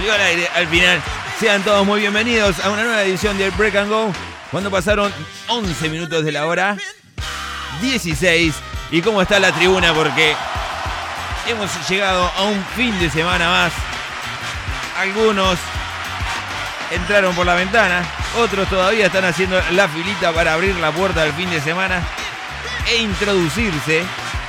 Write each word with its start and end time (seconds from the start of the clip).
salió 0.00 0.14
al 0.14 0.20
aire 0.22 0.48
al 0.54 0.66
final. 0.66 1.02
Sean 1.38 1.62
todos 1.62 1.84
muy 1.84 2.00
bienvenidos 2.00 2.58
a 2.64 2.70
una 2.70 2.84
nueva 2.84 3.02
edición 3.02 3.36
del 3.36 3.50
Break 3.50 3.76
and 3.76 3.90
Go. 3.90 4.10
Cuando 4.50 4.70
pasaron 4.70 5.12
11 5.48 5.90
minutos 5.90 6.24
de 6.24 6.32
la 6.32 6.46
hora 6.46 6.78
16. 7.82 8.54
¿Y 8.92 9.02
cómo 9.02 9.20
está 9.20 9.38
la 9.38 9.52
tribuna? 9.52 9.92
Porque 9.92 10.34
hemos 11.46 11.70
llegado 11.86 12.32
a 12.34 12.44
un 12.44 12.64
fin 12.74 12.98
de 12.98 13.10
semana 13.10 13.46
más. 13.50 13.72
Algunos 14.96 15.58
entraron 16.90 17.34
por 17.34 17.44
la 17.44 17.54
ventana, 17.54 18.02
otros 18.38 18.70
todavía 18.70 19.06
están 19.06 19.26
haciendo 19.26 19.60
la 19.72 19.86
filita 19.86 20.32
para 20.32 20.54
abrir 20.54 20.76
la 20.76 20.92
puerta 20.92 21.24
del 21.24 21.34
fin 21.34 21.50
de 21.50 21.60
semana 21.60 22.00
e 22.88 23.02
introducirse 23.02 24.02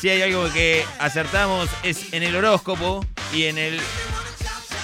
si 0.00 0.08
hay 0.08 0.22
algo 0.22 0.50
que 0.52 0.84
acertamos 0.98 1.68
es 1.82 2.12
en 2.12 2.22
el 2.22 2.36
horóscopo 2.36 3.04
y 3.32 3.44
en 3.44 3.58
el 3.58 3.80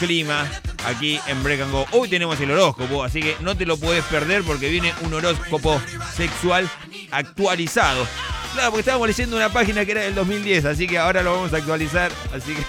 clima 0.00 0.48
aquí 0.86 1.20
en 1.26 1.42
Break 1.42 1.70
Go. 1.70 1.86
Hoy 1.92 2.08
tenemos 2.08 2.40
el 2.40 2.50
horóscopo, 2.50 3.04
así 3.04 3.20
que 3.20 3.36
no 3.40 3.56
te 3.56 3.66
lo 3.66 3.76
puedes 3.76 4.04
perder 4.04 4.42
porque 4.42 4.68
viene 4.68 4.92
un 5.02 5.14
horóscopo 5.14 5.80
sexual 6.14 6.68
actualizado. 7.10 8.06
Claro, 8.54 8.70
porque 8.70 8.80
estábamos 8.80 9.08
leyendo 9.08 9.36
una 9.36 9.52
página 9.52 9.84
que 9.84 9.92
era 9.92 10.02
del 10.02 10.14
2010, 10.14 10.64
así 10.66 10.86
que 10.86 10.98
ahora 10.98 11.22
lo 11.22 11.32
vamos 11.32 11.52
a 11.54 11.56
actualizar. 11.56 12.12
Así 12.34 12.54
que 12.54 12.62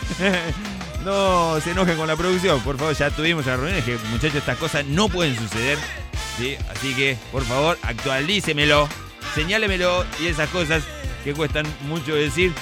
no 1.03 1.59
se 1.61 1.71
enojen 1.71 1.97
con 1.97 2.07
la 2.07 2.15
producción, 2.15 2.61
por 2.61 2.77
favor, 2.77 2.95
ya 2.95 3.09
tuvimos 3.09 3.45
las 3.45 3.59
reuniones 3.59 3.83
que 3.83 3.97
muchachos 4.09 4.35
estas 4.35 4.57
cosas 4.57 4.85
no 4.85 5.09
pueden 5.09 5.37
suceder. 5.37 5.77
¿sí? 6.37 6.55
Así 6.69 6.93
que, 6.93 7.17
por 7.31 7.43
favor, 7.43 7.77
actualícemelo, 7.81 8.87
señálemelo 9.35 10.05
y 10.21 10.27
esas 10.27 10.49
cosas 10.49 10.83
que 11.23 11.33
cuestan 11.33 11.65
mucho 11.87 12.15
decir. 12.15 12.53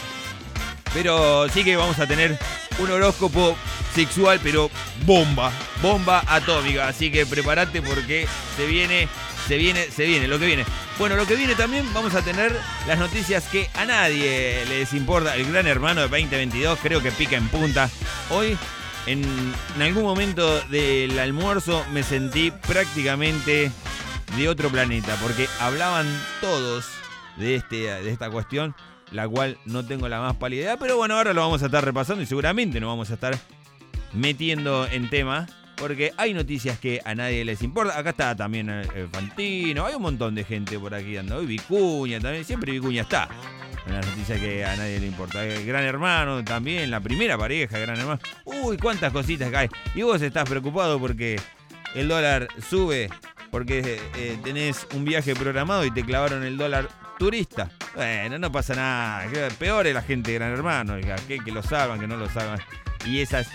Pero 0.94 1.48
sí 1.50 1.64
que 1.64 1.76
vamos 1.76 2.00
a 2.00 2.08
tener 2.08 2.38
un 2.80 2.92
horóscopo 2.92 3.56
sexual, 3.94 4.40
pero 4.42 4.70
bomba, 5.06 5.52
bomba 5.82 6.24
atómica. 6.28 6.88
Así 6.88 7.12
que 7.12 7.26
prepárate 7.26 7.82
porque 7.82 8.28
se 8.58 8.66
viene, 8.66 9.08
se 9.48 9.58
viene, 9.58 9.86
se 9.90 10.06
viene, 10.06 10.28
lo 10.28 10.40
que 10.40 10.46
viene. 10.46 10.66
Bueno, 10.98 11.16
lo 11.16 11.26
que 11.26 11.36
viene 11.36 11.56
también 11.56 11.92
vamos 11.94 12.14
a 12.16 12.22
tener 12.22 12.56
las 12.88 13.00
noticias 13.00 13.46
que 13.46 13.70
a 13.76 13.86
nadie 13.86 14.66
les 14.68 14.94
importa. 14.94 15.36
El 15.36 15.52
gran 15.52 15.68
hermano 15.68 16.02
de 16.02 16.08
2022 16.08 16.80
creo 16.82 17.02
que 17.02 17.12
pica 17.12 17.38
en 17.38 17.48
punta. 17.48 17.90
Hoy, 18.30 18.58
en, 19.06 19.24
en 19.76 19.82
algún 19.82 20.04
momento 20.04 20.62
del 20.70 21.18
almuerzo, 21.20 21.86
me 21.92 22.04
sentí 22.04 22.52
prácticamente 22.52 23.72
de 24.38 24.50
otro 24.50 24.70
planeta 24.70 25.16
porque 25.22 25.48
hablaban 25.60 26.08
todos 26.40 26.86
de, 27.38 27.56
este, 27.56 27.76
de 27.76 28.12
esta 28.12 28.30
cuestión, 28.30 28.76
la 29.12 29.28
cual 29.28 29.58
no 29.66 29.86
tengo 29.86 30.08
la 30.08 30.20
más 30.22 30.36
pálida 30.38 30.78
pero 30.78 30.98
bueno, 30.98 31.16
ahora 31.16 31.34
lo 31.34 31.42
vamos 31.42 31.62
a 31.64 31.66
estar 31.66 31.84
repasando 31.84 32.24
y 32.24 32.26
seguramente 32.26 32.80
nos 32.80 32.90
vamos 32.90 33.12
a 33.12 33.16
estar 33.16 33.38
metiendo 34.14 34.88
en 34.88 35.10
tema, 35.10 35.48
porque 35.78 36.12
hay 36.18 36.34
noticias 36.34 36.80
que 36.80 37.02
a 37.04 37.16
nadie 37.16 37.44
les 37.46 37.62
importa. 37.62 37.98
Acá 37.98 38.12
está 38.12 38.36
también 38.36 38.70
el 38.70 39.08
Fantino, 39.10 39.86
hay 39.86 39.96
un 39.96 40.02
montón 40.02 40.36
de 40.36 40.44
gente 40.44 40.78
por 40.78 40.94
aquí 40.94 41.18
andando, 41.18 41.42
hoy 41.42 41.48
Vicuña 41.48 42.20
también, 42.20 42.46
siempre 42.46 42.72
Vicuña 42.72 43.04
está. 43.04 43.30
En 43.88 43.94
las 43.94 44.06
noticias 44.06 44.40
que 44.40 44.64
a 44.64 44.76
nadie 44.76 45.00
le 45.00 45.08
importa. 45.08 45.44
El 45.44 45.66
gran 45.66 45.84
hermano 45.84 46.44
también, 46.44 46.92
la 46.92 47.00
primera 47.00 47.36
pareja, 47.36 47.80
gran 47.80 48.00
hermano. 48.00 48.20
Uy, 48.46 48.78
cuántas 48.78 49.12
cositas 49.12 49.50
cae. 49.50 49.70
Y 49.96 50.04
vos 50.04 50.22
estás 50.22 50.48
preocupado 50.48 51.00
porque 51.00 51.40
el 51.96 52.08
dólar 52.08 52.48
sube, 52.70 53.10
porque 53.50 54.00
eh, 54.18 54.38
tenés 54.44 54.86
un 54.94 55.04
viaje 55.04 55.34
programado 55.34 55.84
y 55.84 55.90
te 55.90 56.06
clavaron 56.06 56.44
el 56.44 56.58
dólar 56.58 56.90
turista. 57.22 57.70
Bueno, 57.94 58.40
no 58.40 58.52
pasa 58.52 58.74
nada. 58.74 59.30
Peor 59.60 59.86
es 59.86 59.94
la 59.94 60.02
gente 60.02 60.32
de 60.32 60.40
Gran 60.40 60.54
Hermano, 60.54 60.96
que, 61.28 61.38
que 61.38 61.52
lo 61.52 61.62
salvan, 61.62 62.00
que 62.00 62.08
no 62.08 62.18
lo 62.18 62.28
salvan. 62.28 62.60
Y 63.06 63.20
esas 63.20 63.48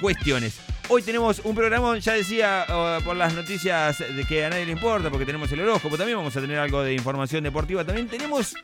cuestiones. 0.00 0.58
Hoy 0.88 1.02
tenemos 1.02 1.40
un 1.40 1.54
programa, 1.54 1.98
ya 1.98 2.14
decía 2.14 2.64
por 3.04 3.14
las 3.16 3.34
noticias 3.34 3.98
de 3.98 4.24
que 4.24 4.46
a 4.46 4.48
nadie 4.48 4.64
le 4.64 4.72
importa, 4.72 5.10
porque 5.10 5.26
tenemos 5.26 5.52
el 5.52 5.60
horóscopo, 5.60 5.98
también 5.98 6.16
vamos 6.16 6.34
a 6.34 6.40
tener 6.40 6.58
algo 6.58 6.82
de 6.82 6.94
información 6.94 7.44
deportiva. 7.44 7.84
También 7.84 8.08
tenemos 8.08 8.54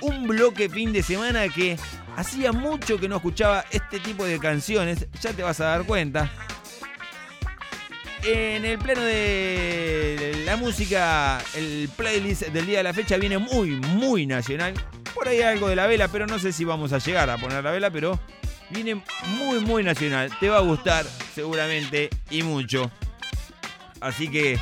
un 0.00 0.26
bloque 0.26 0.70
fin 0.70 0.94
de 0.94 1.02
semana 1.02 1.46
que 1.50 1.76
hacía 2.16 2.52
mucho 2.52 2.98
que 2.98 3.10
no 3.10 3.16
escuchaba 3.16 3.66
este 3.70 4.00
tipo 4.00 4.24
de 4.24 4.38
canciones, 4.38 5.06
ya 5.20 5.34
te 5.34 5.42
vas 5.42 5.60
a 5.60 5.66
dar 5.66 5.84
cuenta 5.84 6.32
en 8.26 8.64
el 8.64 8.78
plano 8.78 9.02
de 9.02 10.42
la 10.44 10.56
música, 10.56 11.38
el 11.54 11.88
playlist 11.96 12.42
del 12.48 12.66
día 12.66 12.78
de 12.78 12.84
la 12.84 12.92
fecha 12.92 13.16
viene 13.18 13.38
muy, 13.38 13.70
muy 13.70 14.26
nacional. 14.26 14.74
Por 15.14 15.28
ahí 15.28 15.42
algo 15.42 15.68
de 15.68 15.76
la 15.76 15.86
vela, 15.86 16.08
pero 16.08 16.26
no 16.26 16.38
sé 16.38 16.52
si 16.52 16.64
vamos 16.64 16.92
a 16.92 16.98
llegar 16.98 17.30
a 17.30 17.38
poner 17.38 17.62
la 17.62 17.70
vela, 17.70 17.90
pero 17.90 18.18
viene 18.70 19.02
muy, 19.38 19.60
muy 19.60 19.84
nacional. 19.84 20.30
Te 20.40 20.48
va 20.48 20.56
a 20.56 20.60
gustar 20.60 21.06
seguramente 21.34 22.10
y 22.30 22.42
mucho. 22.42 22.90
Así 24.00 24.28
que 24.28 24.58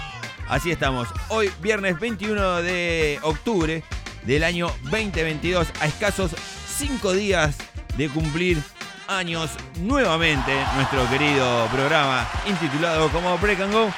así 0.48 0.70
estamos. 0.70 1.08
Hoy, 1.28 1.50
viernes 1.62 1.98
21 1.98 2.62
de 2.62 3.18
octubre 3.22 3.82
del 4.24 4.44
año 4.44 4.70
2022, 4.90 5.68
a 5.80 5.86
escasos 5.86 6.32
5 6.76 7.14
días 7.14 7.56
de 7.96 8.08
cumplir 8.08 8.62
años 9.08 9.50
nuevamente 9.76 10.52
nuestro 10.76 11.08
querido 11.10 11.66
programa 11.68 12.28
intitulado 12.46 13.08
como 13.10 13.36
Break 13.38 13.60
and 13.60 13.72
Go. 13.72 13.92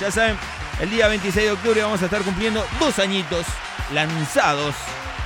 Ya 0.00 0.10
saben, 0.10 0.36
el 0.80 0.90
día 0.90 1.08
26 1.08 1.46
de 1.46 1.52
octubre 1.52 1.82
vamos 1.82 2.02
a 2.02 2.06
estar 2.06 2.22
cumpliendo 2.22 2.64
dos 2.78 2.98
añitos 2.98 3.46
lanzados. 3.92 4.74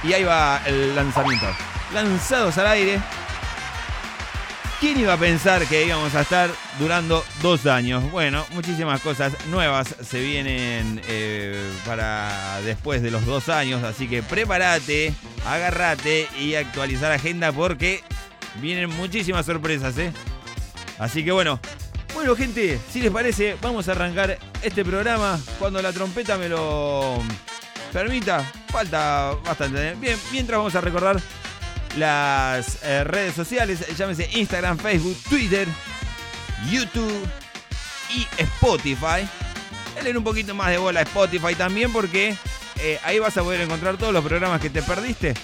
Y 0.03 0.13
ahí 0.13 0.25
va 0.25 0.61
el 0.67 0.95
lanzamiento. 0.95 1.47
Lanzados 1.93 2.59
al 2.59 2.67
aire. 2.69 3.01
¿Quién 4.81 5.01
iba 5.01 5.15
a 5.15 5.17
pensar 5.17 5.65
que 5.67 5.87
íbamos 5.87 6.15
a 6.15 6.21
estar 6.21 6.51
durando 6.79 7.25
dos 7.41 7.65
años? 7.65 8.11
Bueno, 8.11 8.45
muchísimas 8.53 9.01
cosas 9.01 9.33
nuevas 9.47 9.95
se 10.03 10.21
vienen 10.21 11.01
eh, 11.09 11.73
para 11.87 12.61
después 12.61 13.01
de 13.01 13.11
los 13.11 13.25
dos 13.25 13.49
años, 13.49 13.83
así 13.85 14.07
que 14.07 14.23
prepárate, 14.23 15.15
agárrate 15.47 16.29
y 16.39 16.57
actualizar 16.57 17.11
agenda 17.11 17.53
porque 17.53 18.05
Vienen 18.61 18.91
muchísimas 18.91 19.47
sorpresas, 19.47 19.97
¿eh? 19.99 20.13
Así 20.99 21.25
que 21.25 21.33
bueno. 21.33 21.61
Bueno, 22.15 22.35
gente, 22.35 22.81
si 22.91 23.03
les 23.03 23.11
parece, 23.11 23.57
vamos 23.61 23.89
a 23.89 23.93
arrancar 23.93 24.39
este 24.63 24.85
programa 24.85 25.39
cuando 25.59 25.83
la 25.83 25.93
trompeta 25.93 26.39
me 26.39 26.49
lo 26.49 27.19
permita. 27.93 28.43
Falta 28.69 29.35
bastante. 29.45 29.91
¿eh? 29.91 29.97
Bien, 30.01 30.19
mientras 30.33 30.57
vamos 30.57 30.75
a 30.75 30.81
recordar 30.81 31.21
las 31.99 32.83
eh, 32.83 33.05
redes 33.05 33.35
sociales, 33.35 33.85
llámese 33.99 34.31
Instagram, 34.33 34.79
Facebook, 34.79 35.19
Twitter, 35.29 35.69
YouTube 36.71 37.29
y 38.15 38.27
Spotify. 38.39 39.29
Denle 39.95 40.17
un 40.17 40.25
poquito 40.25 40.55
más 40.55 40.71
de 40.71 40.79
bola 40.79 41.01
a 41.01 41.03
Spotify 41.03 41.55
también 41.55 41.93
porque 41.93 42.35
eh, 42.81 42.99
ahí 43.05 43.19
vas 43.19 43.37
a 43.37 43.43
poder 43.43 43.61
encontrar 43.61 43.99
todos 43.99 44.15
los 44.15 44.25
programas 44.25 44.61
que 44.61 44.71
te 44.71 44.81
perdiste 44.81 45.35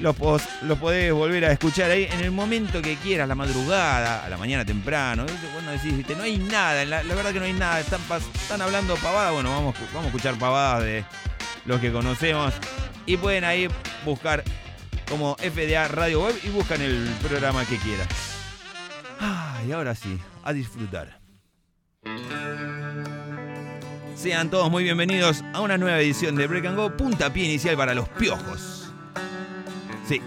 lo, 0.00 0.12
podés 0.14 1.12
volver 1.12 1.44
a 1.46 1.52
escuchar 1.52 1.90
ahí 1.90 2.08
en 2.10 2.20
el 2.20 2.30
momento 2.30 2.82
que 2.82 2.96
quieras, 2.96 3.28
la 3.28 3.34
madrugada, 3.34 4.24
a 4.24 4.28
la 4.28 4.36
mañana 4.36 4.64
temprano. 4.64 5.24
Bueno, 5.54 5.70
decís, 5.72 6.04
no 6.16 6.22
hay 6.22 6.38
nada, 6.38 6.84
la, 6.84 7.02
verdad 7.02 7.32
que 7.32 7.40
no 7.40 7.46
hay 7.46 7.52
nada, 7.52 7.80
están, 7.80 8.00
están 8.34 8.60
hablando 8.60 8.94
pavadas, 8.96 9.32
bueno, 9.32 9.50
vamos, 9.50 9.74
vamos 9.92 10.04
a 10.04 10.08
escuchar 10.08 10.38
pavadas 10.38 10.84
de 10.84 11.04
los 11.64 11.80
que 11.80 11.92
conocemos. 11.92 12.54
Y 13.06 13.16
pueden 13.16 13.44
ahí 13.44 13.68
buscar 14.04 14.42
como 15.08 15.36
FDA 15.36 15.88
Radio 15.88 16.24
Web 16.24 16.34
y 16.42 16.48
buscan 16.48 16.80
el 16.82 17.08
programa 17.22 17.64
que 17.64 17.76
quieran. 17.78 18.08
Ah, 19.20 19.60
y 19.66 19.72
ahora 19.72 19.94
sí, 19.94 20.18
a 20.42 20.52
disfrutar. 20.52 21.18
Sean 24.14 24.50
todos 24.50 24.70
muy 24.70 24.82
bienvenidos 24.82 25.44
a 25.52 25.60
una 25.60 25.78
nueva 25.78 26.00
edición 26.00 26.36
de 26.36 26.46
Break 26.46 26.66
and 26.66 26.76
Go, 26.76 26.96
puntapié 26.96 27.44
inicial 27.44 27.76
para 27.76 27.94
los 27.94 28.08
piojos. 28.08 28.85
Sí, 30.08 30.22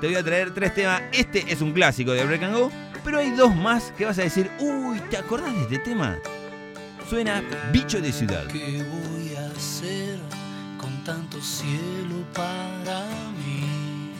te 0.00 0.06
voy 0.06 0.14
a 0.14 0.22
traer 0.22 0.54
tres 0.54 0.74
temas. 0.74 1.02
Este 1.12 1.52
es 1.52 1.60
un 1.60 1.72
clásico 1.72 2.12
de 2.12 2.24
Break 2.24 2.44
and 2.44 2.54
Go, 2.54 2.70
pero 3.04 3.18
hay 3.18 3.32
dos 3.32 3.54
más 3.54 3.92
que 3.98 4.04
vas 4.04 4.18
a 4.18 4.22
decir, 4.22 4.48
uy, 4.60 5.00
¿te 5.10 5.16
acordás 5.16 5.52
de 5.54 5.62
este 5.62 5.78
tema? 5.80 6.18
Suena 7.10 7.42
Bicho 7.72 8.00
de 8.00 8.12
Ciudad. 8.12 8.46
¿Qué 8.46 8.84
voy 8.84 9.34
a 9.34 9.46
hacer 9.50 10.20
con 10.78 11.02
tanto 11.02 11.40
cielo 11.40 12.24
para 12.32 13.06
mí? 13.44 14.12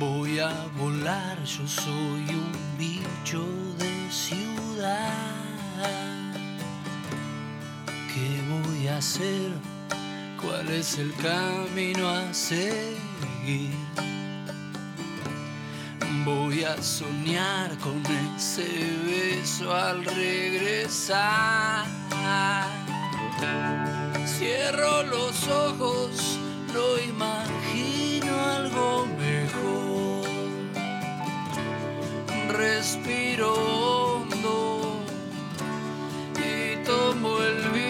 Voy 0.00 0.40
a 0.40 0.52
volar, 0.76 1.42
yo 1.44 1.68
soy 1.68 2.24
un 2.30 2.52
bicho 2.76 3.46
de 3.78 4.10
ciudad. 4.10 5.12
¿Qué 8.12 8.42
voy 8.48 8.88
a 8.88 8.96
hacer? 8.96 9.73
¿Cuál 10.44 10.68
es 10.68 10.98
el 10.98 11.14
camino 11.14 12.06
a 12.06 12.34
seguir? 12.34 13.70
Voy 16.24 16.64
a 16.64 16.80
soñar 16.82 17.76
con 17.78 18.02
ese 18.36 18.66
beso 19.06 19.74
al 19.74 20.04
regresar. 20.04 21.86
Cierro 24.26 25.02
los 25.04 25.48
ojos, 25.48 26.38
no 26.74 26.98
imagino 26.98 28.40
algo 28.56 29.06
mejor. 29.18 30.28
Respiro 32.48 33.54
hondo 33.54 35.02
y 36.36 36.84
tomo 36.84 37.38
el 37.38 37.70
vino. 37.70 37.83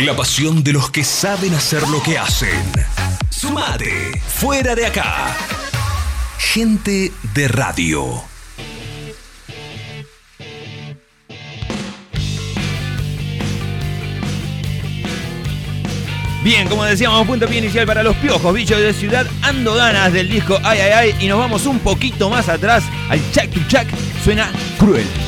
La 0.00 0.14
pasión 0.14 0.62
de 0.62 0.72
los 0.72 0.90
que 0.90 1.02
saben 1.02 1.52
hacer 1.54 1.82
lo 1.88 2.00
que 2.00 2.16
hacen. 2.16 2.62
Sumate, 3.30 4.20
fuera 4.28 4.76
de 4.76 4.86
acá. 4.86 5.36
Gente 6.38 7.10
de 7.34 7.48
radio. 7.48 8.22
Bien, 16.44 16.68
como 16.68 16.84
decíamos, 16.84 17.26
punto 17.26 17.48
pie 17.48 17.58
inicial 17.58 17.84
para 17.84 18.04
los 18.04 18.14
piojos, 18.18 18.54
bichos 18.54 18.78
de 18.78 18.92
ciudad, 18.92 19.26
ando 19.42 19.74
ganas 19.74 20.12
del 20.12 20.28
disco 20.30 20.60
Ay 20.62 20.78
Ay 20.78 20.90
Ay 20.92 21.16
y 21.20 21.26
nos 21.26 21.40
vamos 21.40 21.66
un 21.66 21.80
poquito 21.80 22.30
más 22.30 22.48
atrás 22.48 22.84
al 23.10 23.20
Chac 23.32 23.50
to 23.50 23.60
Chac, 23.66 23.88
suena 24.22 24.52
cruel. 24.78 25.27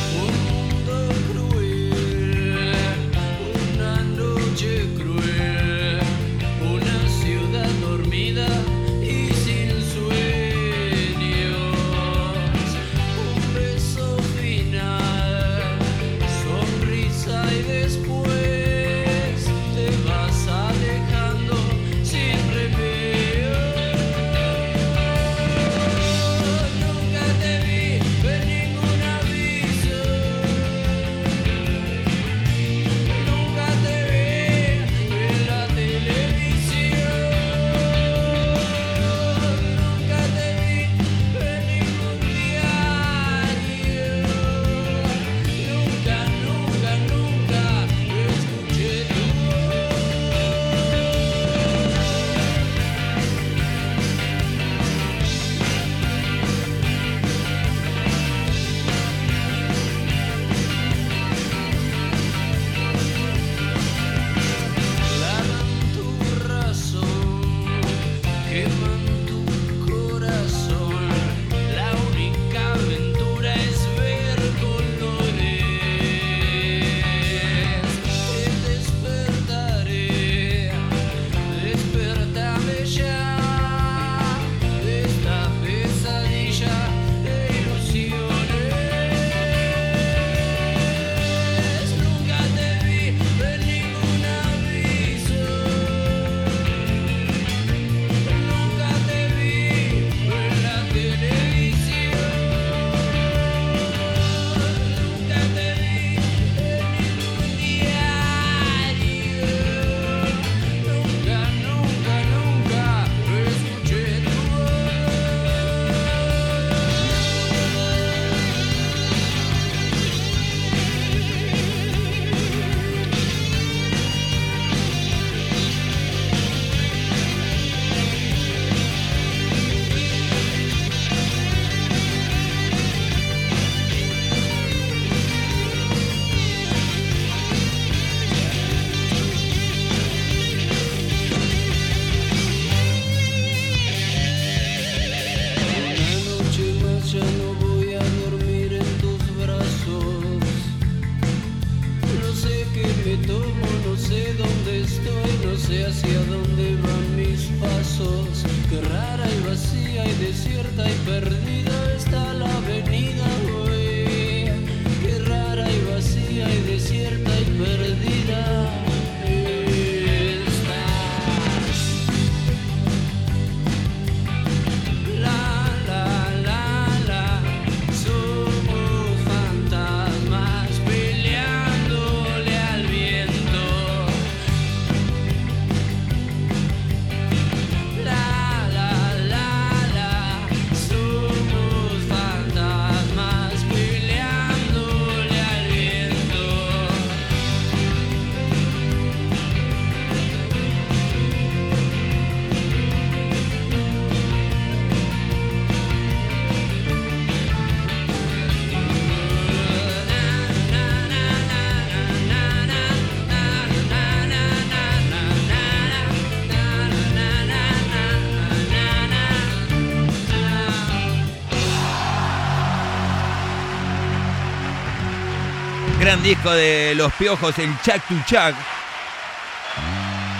Gran 226.11 226.23
disco 226.23 226.51
de 226.51 226.93
Los 226.93 227.13
Piojos, 227.13 227.57
el 227.57 227.69
Chuck 227.83 228.01
to 228.09 228.15
Chuck. 228.25 228.53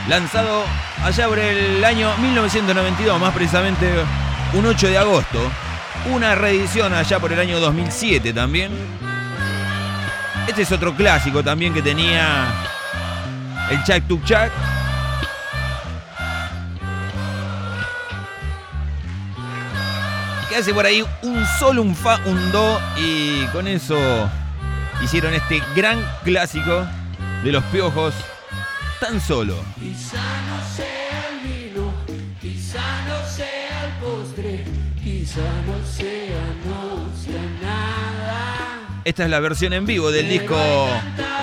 Lanzado 0.09 0.65
allá 1.01 1.29
por 1.29 1.39
el 1.39 1.81
año 1.85 2.13
1992, 2.17 3.17
más 3.17 3.33
precisamente 3.33 3.89
un 4.51 4.65
8 4.65 4.87
de 4.89 4.97
agosto. 4.97 5.39
Una 6.11 6.35
reedición 6.35 6.93
allá 6.93 7.19
por 7.21 7.31
el 7.31 7.39
año 7.39 7.61
2007 7.61 8.33
también. 8.33 8.73
Este 10.45 10.63
es 10.63 10.71
otro 10.73 10.93
clásico 10.93 11.41
también 11.41 11.73
que 11.73 11.81
tenía 11.81 12.47
el 13.69 13.81
Chuck 13.85 14.05
to 14.09 14.19
Chuck. 14.25 14.51
Que 20.49 20.57
hace 20.57 20.73
por 20.73 20.85
ahí 20.85 21.01
un 21.21 21.45
sol, 21.57 21.79
un 21.79 21.95
fa, 21.95 22.19
un 22.25 22.51
do 22.51 22.77
y 22.97 23.45
con 23.53 23.69
eso 23.69 24.29
hicieron 25.03 25.33
este 25.33 25.61
gran 25.75 26.03
clásico 26.23 26.85
de 27.43 27.51
los 27.51 27.63
piojos 27.65 28.13
tan 28.99 29.19
solo. 29.19 29.55
Quizá 29.79 30.21
no 30.47 30.75
sea 30.75 31.29
el 31.29 31.39
vino, 31.47 31.93
quizá 32.39 32.79
no 33.07 33.27
sea 33.27 33.85
el 33.85 33.91
postre, 33.99 34.65
quizá 35.03 35.41
no 35.65 35.85
sea, 35.85 36.41
no 36.65 37.09
sea 37.17 37.41
nada. 37.61 39.01
Esta 39.03 39.23
es 39.23 39.29
la 39.29 39.39
versión 39.39 39.73
en 39.73 39.85
vivo 39.85 40.11
del 40.11 40.29
disco 40.29 40.55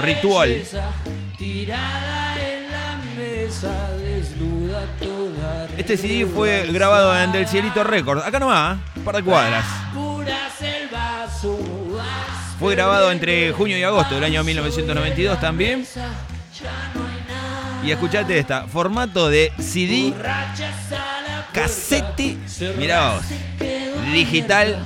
Ritual. 0.03 0.49
belleza, 0.51 0.91
Tirada 1.37 2.37
en 2.41 2.71
la 2.71 2.97
mesa, 3.17 3.91
desnuda 3.97 4.85
toda. 5.01 5.67
Este 5.77 5.97
CD 5.97 6.27
fue 6.27 6.67
grabado 6.73 7.19
en 7.21 7.33
Del 7.33 7.49
Cielito 7.49 7.83
Records. 7.83 8.25
Acá 8.25 8.39
nomás, 8.39 8.79
un 8.97 9.03
par 9.03 9.17
de 9.17 9.23
cuadras. 9.25 9.65
Puras 9.93 10.63
el 10.63 10.89
vaso, 10.89 11.59
Fue 12.59 12.75
grabado 12.75 13.13
entre 13.13 13.53
junio 13.53 13.79
y 13.79 13.83
agosto 13.83 14.17
del 14.17 14.25
año 14.25 14.43
1992 14.43 15.41
también. 15.41 15.87
Y 17.85 17.91
escuchate 17.93 18.39
esta, 18.39 18.67
formato 18.67 19.29
de 19.29 19.53
CD, 19.59 20.13
casete, 21.53 22.37
mirá 22.77 23.21
digital 24.13 24.79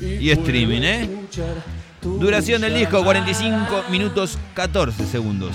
y 0.00 0.30
streaming, 0.30 0.82
¿eh? 0.82 1.08
Duración 2.02 2.62
del 2.62 2.74
disco 2.74 2.98
llamada. 2.98 3.24
45 3.24 3.84
minutos 3.90 4.38
14 4.54 5.06
segundos. 5.06 5.52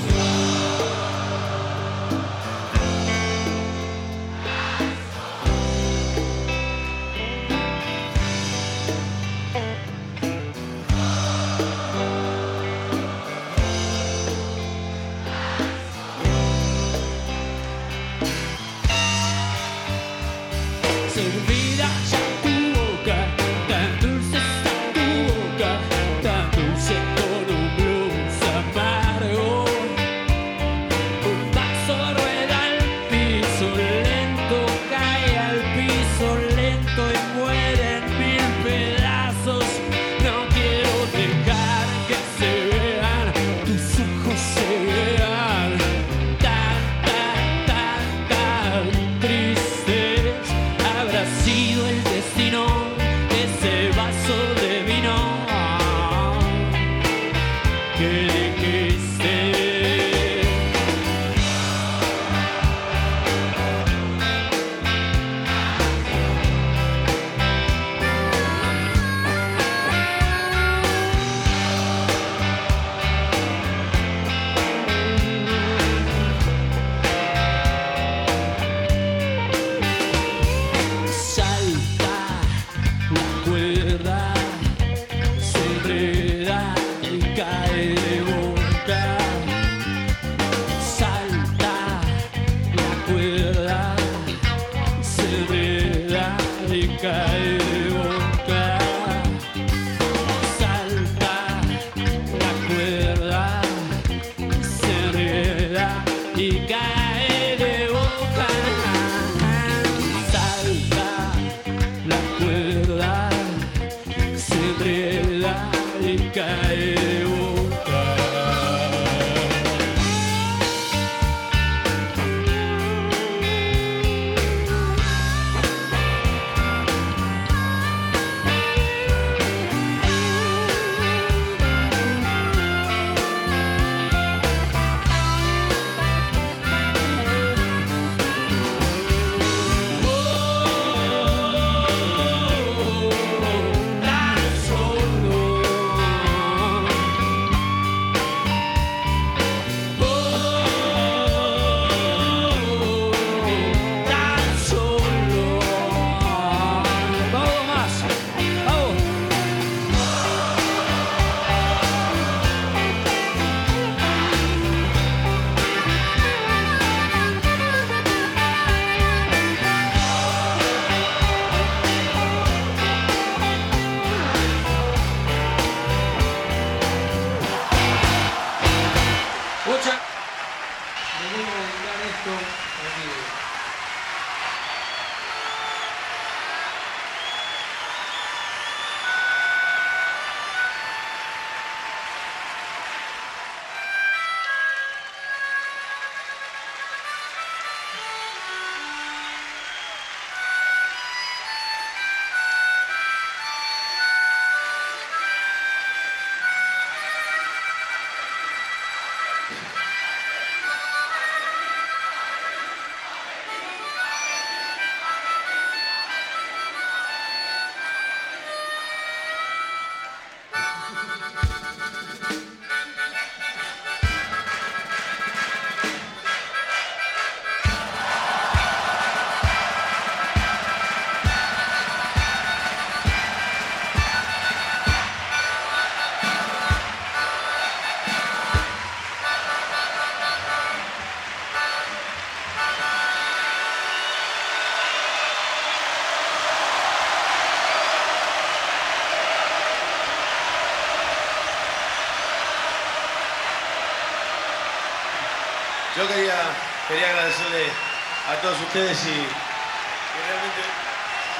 Todos 258.45 258.61
ustedes 258.61 258.97
y, 259.05 259.27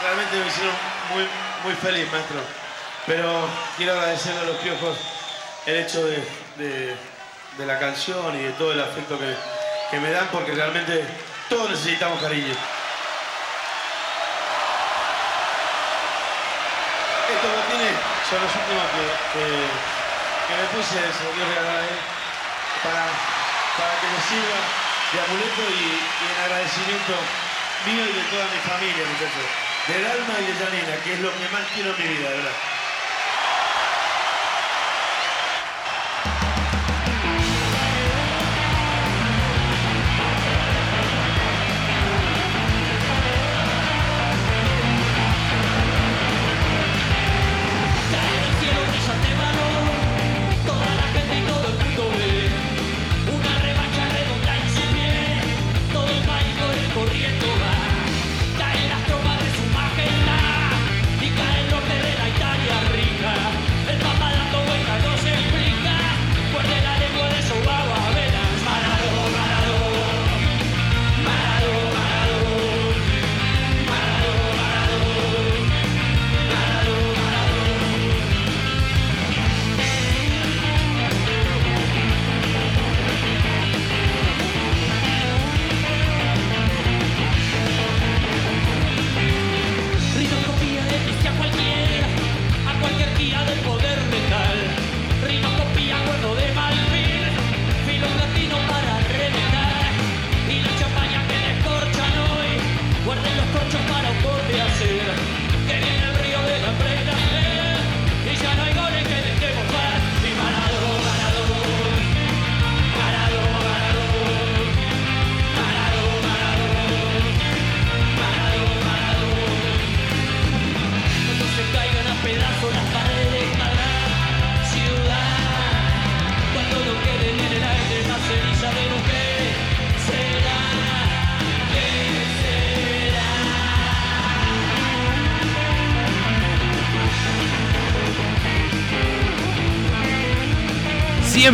realmente, 0.01 0.37
me 0.37 0.47
hicieron 0.47 0.73
muy, 1.13 1.27
muy 1.63 1.73
feliz, 1.75 2.11
maestro. 2.11 2.37
Pero 3.05 3.47
quiero 3.77 3.93
agradecerle 3.93 4.39
a 4.41 4.43
los 4.45 4.55
piojos 4.57 4.97
el 5.67 5.75
hecho 5.75 6.03
de, 6.03 6.27
de- 6.57 6.97
la 7.67 7.77
canción 7.79 8.35
y 8.39 8.43
de 8.45 8.51
todo 8.53 8.71
el 8.73 8.81
afecto 8.81 9.19
que, 9.19 9.35
que 9.91 9.99
me 9.99 10.09
dan 10.09 10.27
porque 10.31 10.51
realmente 10.53 11.05
todos 11.47 11.69
necesitamos 11.69 12.19
cariño. 12.19 12.55
Estos 17.29 17.51
botines 17.55 17.93
son 18.29 18.41
los 18.41 18.49
últimos 18.49 18.83
que, 18.97 19.37
que- 19.37 20.57
me 20.57 20.67
puse, 20.73 20.89
se 20.89 21.23
los 21.23 21.35
dio 21.35 21.45
regalar 21.53 21.85
para, 22.83 23.05
para 23.77 23.93
que 24.01 24.07
me 24.07 24.19
sirva 24.27 24.84
de 25.15 25.21
amuleto 25.21 25.63
y, 25.71 25.95
en 26.27 26.43
agradecimiento 26.43 27.13
mío 27.87 28.03
y 28.03 28.13
de 28.19 28.23
toda 28.27 28.45
mi 28.51 28.59
familia, 28.67 29.03
muchachos. 29.07 29.47
Del 29.87 30.03
alma 30.03 30.33
y 30.41 30.45
de 30.51 30.53
Janina, 30.59 31.03
que 31.03 31.13
es 31.13 31.19
lo 31.21 31.31
que 31.31 31.47
más 31.49 31.63
quiero 31.73 31.95
en 31.95 32.03
mi 32.03 32.17
vida, 32.17 32.29
verdad. 32.29 32.74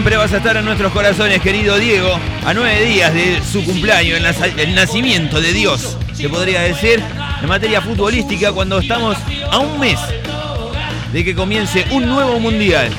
Siempre 0.02 0.18
vas 0.18 0.34
a 0.34 0.38
estar 0.38 0.58
en 0.58 0.66
nuestros 0.66 0.92
corazones, 0.94 1.40
querido 1.42 1.78
Diego, 1.78 2.20
a 2.44 2.56
nueve 2.56 2.86
días 2.86 3.14
de 3.14 3.40
su 3.44 3.64
cumpleaños, 3.64 4.20
el, 4.58 4.74
nacimiento 4.74 5.40
de 5.40 5.54
Dios, 5.54 5.96
se 6.12 6.28
podría 6.28 6.62
decir, 6.62 7.04
en 7.40 7.48
materia 7.48 7.84
futbolística, 7.84 8.52
cuando 8.52 8.80
estamos 8.80 9.16
a 9.52 9.60
un 9.60 9.80
mes 9.80 10.00
de 11.14 11.24
que 11.24 11.36
comience 11.36 11.86
un 11.92 12.08
nuevo 12.08 12.40
mundial. 12.40 12.90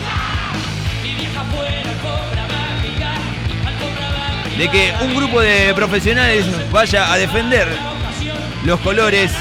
De 4.57 4.69
que 4.69 4.95
un 5.03 5.17
grupo 5.17 5.41
de 5.41 5.75
profesionales 5.75 6.47
vaya 6.71 7.13
a 7.13 7.19
defender 7.19 7.67
los 8.65 8.79
colores 8.79 9.33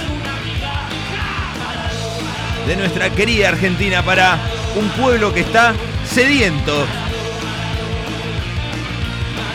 de 2.65 2.75
nuestra 2.75 3.11
querida 3.11 3.49
Argentina 3.49 4.01
para 4.01 4.39
un 4.75 4.89
pueblo 4.99 5.31
que 5.31 5.41
está 5.41 5.75
sediento 6.11 6.87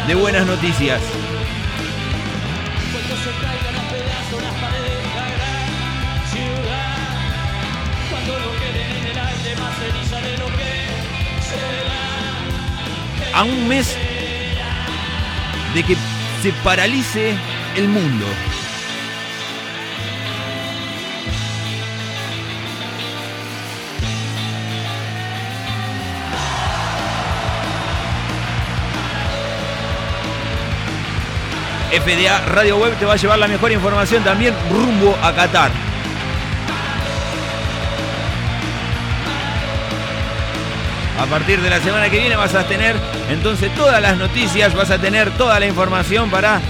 de 0.07 0.15
buenas 0.15 0.47
noticias. 0.47 1.03
A 13.35 13.43
un 13.43 13.69
mes 13.69 13.97
de 15.75 15.83
que 15.83 15.97
se 16.43 16.53
paralice 16.63 17.35
el 17.77 17.89
mundo. 17.89 18.27
FDA 31.91 32.39
Radio 32.47 32.77
Web 32.79 32.99
te 32.99 33.05
va 33.05 33.15
a 33.15 33.17
llevar 33.17 33.39
la 33.39 33.49
mejor 33.49 33.73
información 33.73 34.23
también 34.25 34.55
rumbo 34.71 35.17
a 35.23 35.33
Qatar. 35.33 35.71
A 41.19 41.27
partir 41.27 41.61
de 41.61 41.71
la 41.71 41.81
semana 41.81 42.11
que 42.11 42.19
viene 42.19 42.37
vas 42.37 42.55
a 42.55 42.67
tener 42.67 42.95
entonces 43.31 43.75
todas 43.75 44.03
las 44.03 44.19
noticias, 44.19 44.75
vas 44.75 44.91
a 44.91 44.99
tener 44.99 45.31
toda 45.39 45.59
la 45.59 45.67
información 45.67 46.31
para 46.31 46.61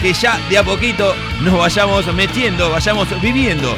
que 0.00 0.12
ya 0.12 0.38
de 0.48 0.58
a 0.58 0.62
poquito 0.62 1.14
nos 1.40 1.58
vayamos 1.58 2.06
metiendo, 2.14 2.70
vayamos 2.70 3.08
viviendo 3.20 3.74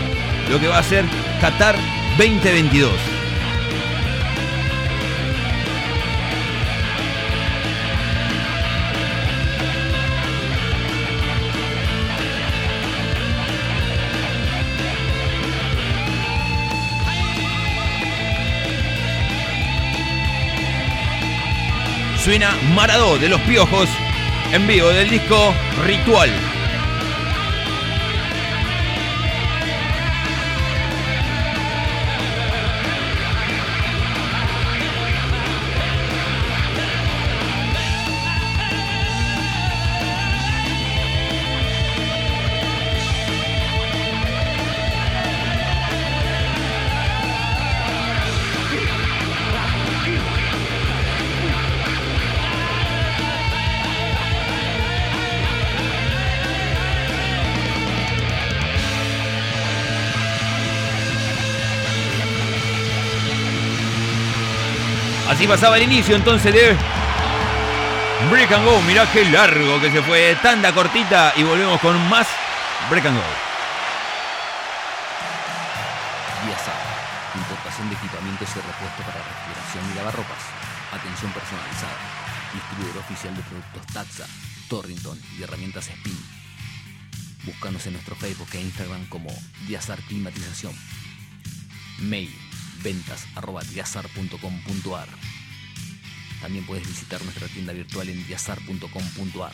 lo 0.49 0.61
que 0.61 0.69
va 0.69 0.79
a 0.79 0.83
ser 0.83 1.05
Qatar 1.41 1.77
2022. 2.19 3.16
Suena 22.27 22.57
Maradó 22.75 23.19
de 23.19 23.29
los 23.29 23.41
Piojos 23.43 23.89
en 24.53 24.67
vivo 24.67 24.89
del 24.89 25.09
disco 25.09 25.55
Ritual. 25.85 26.29
Así 65.37 65.47
pasaba 65.47 65.77
el 65.77 65.83
inicio 65.83 66.17
entonces 66.17 66.51
de 66.51 66.75
Break 68.31 68.53
and 68.53 68.65
Go. 68.65 68.81
Mirá 68.87 69.05
qué 69.13 69.23
largo 69.27 69.79
que 69.83 69.93
se 69.93 70.01
fue. 70.01 70.35
Tanda 70.41 70.73
cortita 70.73 71.35
y 71.37 71.43
volvemos 71.43 71.79
con 71.83 71.95
más 72.09 72.27
Break 72.89 73.05
and 73.05 73.19
Go. 73.19 73.23
Viasat, 76.43 77.37
importación 77.37 77.91
de 77.91 77.97
equipamientos 77.97 78.49
y 78.49 78.55
repuestos 78.55 79.05
para 79.05 79.19
refrigeración 79.19 79.93
y 79.93 79.97
lavarropas. 79.97 80.43
Atención 80.93 81.31
personalizada. 81.33 81.99
Distribuidor 82.55 82.97
oficial 82.97 83.37
de 83.37 83.43
productos 83.43 83.87
Taxa, 83.93 84.27
Torrington 84.71 85.21
y 85.39 85.43
herramientas 85.43 85.89
Spin. 85.89 86.19
Búscanos 87.45 87.87
en 87.87 87.93
nuestro 87.93 88.17
Facebook 88.17 88.49
e 88.55 88.63
Instagram 88.63 89.05
como 89.11 89.29
Diazar 89.69 90.01
Climatización. 90.09 90.75
Mail 91.99 92.46
ventas 92.87 93.27
arroba 93.35 93.63
diazar.com.ar. 93.65 95.09
También 96.41 96.65
puedes 96.65 96.87
visitar 96.87 97.21
nuestra 97.25 97.49
tienda 97.49 97.73
virtual 97.73 98.09
en 98.09 98.25
diazar.com.ar. 98.29 99.53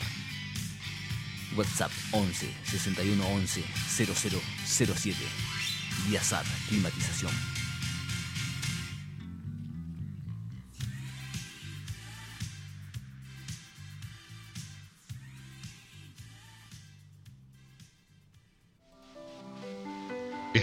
WhatsApp 1.57 1.91
11 2.11 2.53
61 2.63 3.25
11 3.25 3.63
0007. 3.87 5.17
Diazar 6.07 6.45
Climatización. 6.69 7.62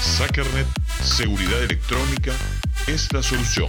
Sackernet 0.00 0.66
Seguridad 1.02 1.62
Electrónica 1.62 2.32
es 2.86 3.12
la 3.12 3.22
solución. 3.22 3.68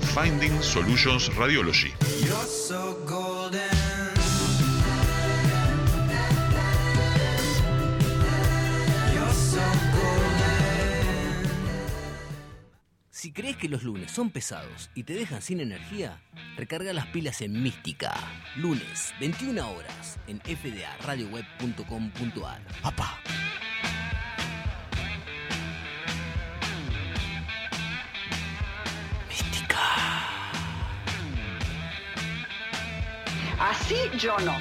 Finding 0.00 0.62
Solutions 0.62 1.34
Radiology. 1.36 1.92
Si 13.10 13.32
crees 13.32 13.56
que 13.56 13.68
los 13.68 13.82
lunes 13.82 14.12
son 14.12 14.30
pesados 14.30 14.90
y 14.94 15.02
te 15.02 15.14
dejan 15.14 15.42
sin 15.42 15.58
energía, 15.60 16.22
recarga 16.56 16.92
las 16.92 17.06
pilas 17.06 17.42
en 17.42 17.60
Mística. 17.62 18.14
Lunes, 18.56 19.12
21 19.18 19.68
horas, 19.70 20.20
en 20.28 20.40
fdaradioweb.com.ar. 20.40 22.62
¡Papá! 22.80 23.18
Así 33.58 33.96
yo 34.18 34.36
no. 34.38 34.56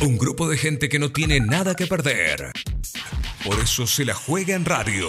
Un 0.00 0.18
grupo 0.18 0.48
de 0.48 0.56
gente 0.56 0.88
que 0.88 0.98
no 0.98 1.10
tiene 1.10 1.40
nada 1.40 1.74
que 1.74 1.86
perder. 1.86 2.52
Por 3.44 3.58
eso 3.58 3.86
se 3.86 4.04
la 4.04 4.14
juega 4.14 4.54
en 4.54 4.64
radio. 4.64 5.08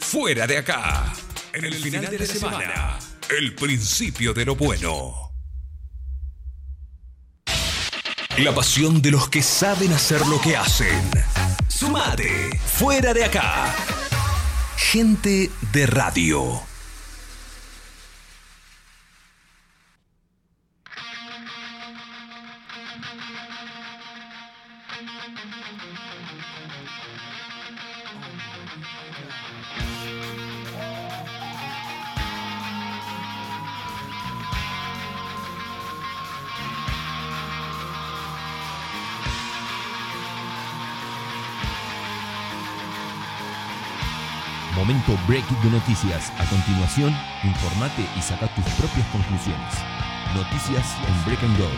Fuera 0.00 0.46
de 0.46 0.58
acá. 0.58 1.12
En 1.54 1.64
el 1.64 1.74
final 1.74 2.10
de 2.10 2.18
la 2.18 2.26
semana. 2.26 2.98
El 3.30 3.54
principio 3.54 4.34
de 4.34 4.44
lo 4.44 4.54
bueno. 4.54 5.31
La 8.38 8.54
pasión 8.54 9.02
de 9.02 9.10
los 9.10 9.28
que 9.28 9.42
saben 9.42 9.92
hacer 9.92 10.26
lo 10.26 10.40
que 10.40 10.56
hacen. 10.56 11.10
Sumate. 11.68 12.58
Fuera 12.64 13.12
de 13.12 13.26
acá. 13.26 13.74
Gente 14.76 15.50
de 15.70 15.86
radio. 15.86 16.71
Momento 45.22 45.44
break 45.54 45.62
de 45.62 45.70
noticias. 45.70 46.32
A 46.38 46.44
continuación, 46.46 47.14
informate 47.44 48.02
y 48.16 48.22
saca 48.22 48.46
tus 48.54 48.64
propias 48.74 49.06
conclusiones. 49.08 49.74
Noticias 50.34 50.96
en 51.06 51.24
Break 51.24 51.42
and 51.42 51.58
Go. 51.58 51.68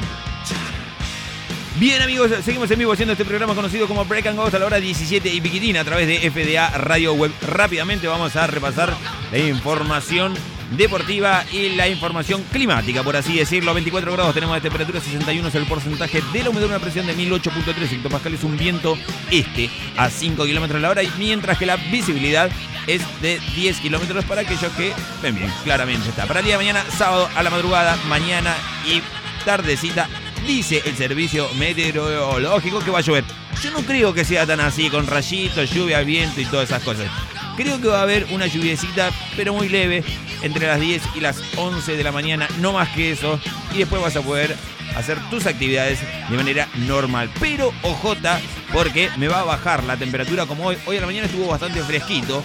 Bien 1.77 2.03
amigos, 2.03 2.31
seguimos 2.45 2.71
en 2.71 2.79
vivo 2.79 2.93
haciendo 2.93 3.13
este 3.13 3.25
programa 3.25 3.55
conocido 3.55 3.89
como 3.89 4.05
Break 4.05 4.27
and 4.27 4.39
Go 4.39 4.45
hasta 4.45 4.59
la 4.59 4.67
hora 4.67 4.79
17 4.79 5.29
y 5.29 5.41
piquitina 5.41 5.81
a 5.81 5.85
través 5.85 6.07
de 6.07 6.31
FDA 6.31 6.71
Radio 6.79 7.15
Web. 7.15 7.33
Rápidamente 7.43 8.07
vamos 8.07 8.37
a 8.37 8.47
repasar 8.47 8.95
la 9.31 9.39
información 9.39 10.35
deportiva 10.77 11.45
y 11.53 11.71
la 11.71 11.89
información 11.89 12.43
climática, 12.53 13.03
por 13.03 13.17
así 13.17 13.37
decirlo. 13.37 13.75
24 13.75 14.13
grados 14.13 14.35
tenemos 14.35 14.55
de 14.57 14.61
temperatura, 14.63 15.01
61 15.01 15.49
es 15.49 15.55
el 15.55 15.67
porcentaje 15.67 16.23
de 16.33 16.43
la 16.43 16.51
humedad, 16.51 16.69
una 16.69 16.79
presión 16.79 17.07
de 17.07 17.17
1008.3 17.17 17.93
hectopascales, 17.93 18.45
un 18.45 18.57
viento 18.57 18.99
este 19.31 19.71
a 19.97 20.11
5 20.11 20.45
kilómetros 20.45 20.81
la 20.81 20.91
hora, 20.91 21.03
y 21.03 21.11
mientras 21.19 21.59
que 21.59 21.67
la 21.67 21.77
visibilidad 21.77 22.51
es 22.87 23.03
de 23.23 23.41
10 23.55 23.81
kilómetros 23.81 24.25
para 24.25 24.43
aquellos 24.43 24.73
que 24.73 24.93
ven 25.23 25.37
bien, 25.37 25.53
claramente 25.65 26.09
está. 26.09 26.27
Para 26.27 26.41
el 26.41 26.47
día 26.47 26.59
de 26.59 26.65
mañana, 26.65 26.85
sábado 26.97 27.29
a 27.35 27.43
la 27.43 27.51
madrugada, 27.51 27.97
mañana 28.09 28.55
y 28.87 29.03
tardecita, 29.45 30.09
dice 30.47 30.83
el 30.85 30.97
servicio 30.97 31.49
meteorológico 31.55 32.81
que 32.81 32.91
va 32.91 32.99
a 32.99 33.03
llover. 33.03 33.25
Yo 33.63 33.71
no 33.71 33.81
creo 33.81 34.13
que 34.13 34.25
sea 34.25 34.47
tan 34.47 34.61
así, 34.61 34.91
con 34.91 35.07
rayitos, 35.07 35.71
lluvia, 35.71 36.01
viento 36.01 36.41
y 36.41 36.45
todas 36.45 36.69
esas 36.69 36.83
cosas. 36.83 37.09
Creo 37.57 37.81
que 37.81 37.89
va 37.89 38.01
a 38.01 38.03
haber 38.03 38.27
una 38.33 38.47
lluviecita, 38.47 39.11
pero 39.37 39.55
muy 39.55 39.69
leve, 39.69 40.03
entre 40.43 40.67
las 40.67 40.81
10 40.81 41.03
y 41.15 41.21
las 41.21 41.41
11 41.57 41.97
de 41.97 42.05
la 42.05 42.13
mañana, 42.13 42.49
no 42.59 42.73
más 42.73 42.89
que 42.91 43.13
eso, 43.13 43.39
y 43.73 43.79
después 43.79 44.03
vas 44.03 44.17
a 44.17 44.23
poder 44.23 44.57
hacer 44.97 45.19
tus 45.31 45.47
actividades 45.47 46.01
de 46.29 46.37
manera 46.37 46.69
normal. 46.87 47.31
Pero 47.41 47.73
ojota, 47.83 48.41
porque 48.73 49.09
me 49.17 49.29
va 49.29 49.41
a 49.41 49.45
bajar 49.45 49.85
la 49.85 49.97
temperatura 49.97 50.47
como 50.47 50.67
hoy. 50.67 50.77
Hoy 50.87 50.97
a 50.97 51.01
la 51.01 51.07
mañana 51.07 51.27
estuvo 51.27 51.47
bastante 51.47 51.83
fresquito, 51.83 52.43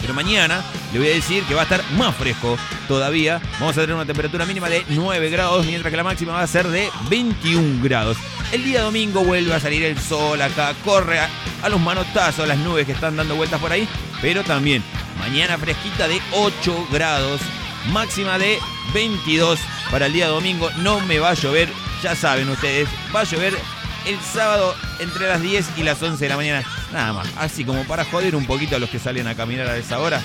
pero 0.00 0.14
mañana 0.14 0.62
le 0.92 0.98
voy 0.98 1.08
a 1.08 1.14
decir 1.14 1.44
que 1.44 1.54
va 1.54 1.60
a 1.60 1.64
estar 1.64 1.82
más 1.92 2.14
fresco 2.16 2.56
todavía. 2.88 3.40
Vamos 3.58 3.76
a 3.76 3.80
tener 3.82 3.94
una 3.94 4.06
temperatura 4.06 4.46
mínima 4.46 4.68
de 4.68 4.84
9 4.88 5.30
grados, 5.30 5.66
mientras 5.66 5.90
que 5.90 5.96
la 5.96 6.04
máxima 6.04 6.32
va 6.32 6.42
a 6.42 6.46
ser 6.46 6.68
de 6.68 6.90
21 7.08 7.82
grados. 7.82 8.16
El 8.52 8.64
día 8.64 8.82
domingo 8.82 9.22
vuelve 9.22 9.54
a 9.54 9.60
salir 9.60 9.84
el 9.84 9.98
sol 9.98 10.40
acá, 10.42 10.74
corre 10.84 11.20
a, 11.20 11.68
los 11.68 11.80
manotazos 11.80 12.48
las 12.48 12.58
nubes 12.58 12.86
que 12.86 12.92
están 12.92 13.16
dando 13.16 13.36
vueltas 13.36 13.60
por 13.60 13.70
ahí, 13.70 13.88
pero 14.20 14.42
también 14.42 14.82
mañana 15.18 15.56
fresquita 15.58 16.08
de 16.08 16.20
8 16.32 16.88
grados, 16.90 17.40
máxima 17.92 18.38
de 18.38 18.58
22 18.92 19.60
para 19.90 20.06
el 20.06 20.12
día 20.12 20.28
domingo. 20.28 20.70
No 20.78 21.00
me 21.00 21.18
va 21.18 21.30
a 21.30 21.34
llover, 21.34 21.68
ya 22.02 22.16
saben 22.16 22.48
ustedes, 22.48 22.88
va 23.14 23.20
a 23.20 23.24
llover 23.24 23.56
el 24.06 24.18
sábado 24.20 24.74
entre 24.98 25.28
las 25.28 25.40
10 25.42 25.66
y 25.76 25.82
las 25.82 26.02
11 26.02 26.24
de 26.24 26.28
la 26.28 26.36
mañana. 26.36 26.79
Nada 26.92 27.12
más, 27.12 27.28
así 27.38 27.64
como 27.64 27.84
para 27.84 28.04
joder 28.04 28.34
un 28.34 28.46
poquito 28.46 28.76
a 28.76 28.78
los 28.78 28.90
que 28.90 28.98
salen 28.98 29.28
a 29.28 29.34
caminar 29.34 29.68
a 29.68 29.76
esa 29.76 29.98
hora. 30.00 30.20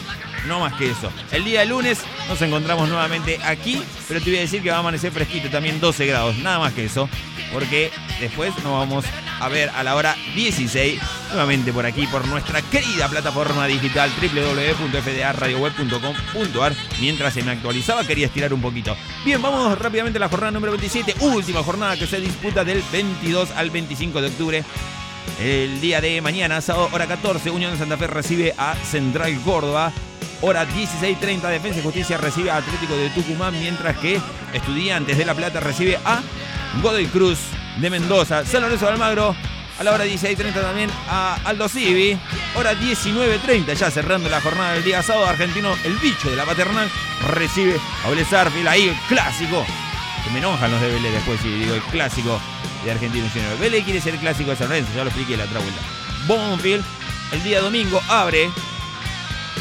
No 0.48 0.60
más 0.60 0.74
que 0.74 0.92
eso. 0.92 1.12
El 1.32 1.44
día 1.44 1.66
lunes 1.66 2.00
nos 2.28 2.42
encontramos 2.42 2.90
nuevamente 2.90 3.40
aquí, 3.44 3.82
pero 4.08 4.20
te 4.20 4.30
voy 4.30 4.38
a 4.38 4.42
decir 4.42 4.62
que 4.62 4.70
va 4.70 4.78
a 4.78 4.80
amanecer 4.80 5.12
fresquito, 5.12 5.50
también 5.50 5.80
12 5.80 6.06
grados, 6.06 6.38
nada 6.38 6.60
más 6.60 6.74
que 6.74 6.86
eso. 6.86 7.10
Porque 7.52 7.92
después 8.20 8.54
nos 8.64 8.74
vamos 8.74 9.06
a 9.40 9.50
ver 9.50 9.70
a 9.70 9.84
la 9.84 9.96
hora 9.96 10.16
16, 10.36 11.00
nuevamente 11.30 11.74
por 11.74 11.86
aquí, 11.86 12.08
por 12.08 12.28
nuestra 12.28 12.64
querida 12.64 13.08
plataforma 13.10 13.68
digital 13.68 14.10
www.fdaradioweb.com.ar. 14.22 16.74
Mientras 17.00 17.34
se 17.34 17.44
me 17.44 17.52
actualizaba, 17.52 18.06
quería 18.06 18.28
estirar 18.28 18.54
un 18.54 18.62
poquito. 18.62 18.96
Bien, 19.24 19.42
vamos 19.42 19.78
rápidamente 19.78 20.18
a 20.18 20.22
la 20.22 20.30
jornada 20.30 20.52
número 20.52 20.72
27, 20.74 21.16
última 21.22 21.64
jornada 21.64 21.98
que 21.98 22.08
se 22.08 22.20
disputa 22.20 22.64
del 22.64 22.84
22 22.92 23.52
al 23.52 23.70
25 23.70 24.22
de 24.22 24.28
octubre. 24.28 24.66
El 25.40 25.82
día 25.82 26.00
de 26.00 26.22
mañana, 26.22 26.62
sábado, 26.62 26.90
hora 26.92 27.08
14, 27.08 27.50
Unión 27.52 27.74
de 27.74 27.78
Santa 27.78 27.98
Fe 27.98 28.08
recibe 28.08 28.54
a 28.58 28.76
Central 28.76 29.38
Córdoba. 29.42 29.92
Hora 30.42 30.68
16.30, 30.68 31.42
Defensa 31.50 31.80
y 31.80 31.84
Justicia 31.84 32.18
recibe 32.18 32.52
a 32.52 32.58
Atlético 32.58 32.96
de 32.96 33.10
Tucumán, 33.10 33.60
mientras 33.60 33.98
que 33.98 34.20
Estudiantes 34.54 35.18
de 35.18 35.26
La 35.26 35.34
Plata 35.34 35.60
recibe 35.60 36.00
a 36.06 36.22
Godoy 36.82 37.08
Cruz 37.08 37.40
de 37.80 37.90
Mendoza. 37.90 38.46
San 38.46 38.62
Lorenzo 38.62 38.86
de 38.86 38.92
Almagro, 38.94 39.36
a 39.78 39.84
la 39.84 39.92
hora 39.92 40.06
16.30 40.06 40.54
también 40.54 40.90
a 41.10 41.38
Aldo 41.44 41.68
Civi. 41.68 42.18
Hora 42.56 42.74
19.30, 42.74 43.74
ya 43.74 43.92
cerrando 43.92 44.30
la 44.30 44.40
jornada 44.40 44.74
del 44.74 44.84
día 44.84 45.04
sábado, 45.04 45.28
Argentino, 45.28 45.76
el 45.84 45.98
bicho 45.98 46.30
de 46.30 46.38
la 46.38 46.46
paternal, 46.46 46.90
recibe 47.34 47.76
a 48.06 48.10
Vélez 48.10 48.32
Arfield, 48.32 48.68
ahí 48.68 48.90
el 48.90 48.96
clásico. 49.10 49.66
Que 50.24 50.32
me 50.32 50.40
enojan 50.40 50.72
los 50.72 50.80
de 50.80 50.90
Vélez 50.90 51.12
después 51.12 51.42
si 51.42 51.50
digo 51.50 51.76
el 51.76 51.82
clásico 51.84 52.40
de 52.86 52.92
Argentino 52.92 53.28
Junior. 53.34 53.58
Vélez 53.60 53.84
quiere 53.84 54.00
ser 54.00 54.14
el 54.14 54.20
clásico 54.20 54.52
de 54.52 54.56
San 54.56 54.70
Lorenzo, 54.70 54.92
ya 54.96 55.04
lo 55.04 55.10
expliqué 55.10 55.36
la 55.36 55.44
otra 55.46 55.60
vuelta. 55.60 55.82
Bonfield, 56.28 56.84
el 57.32 57.44
día 57.44 57.60
domingo, 57.60 58.02
abre 58.08 58.50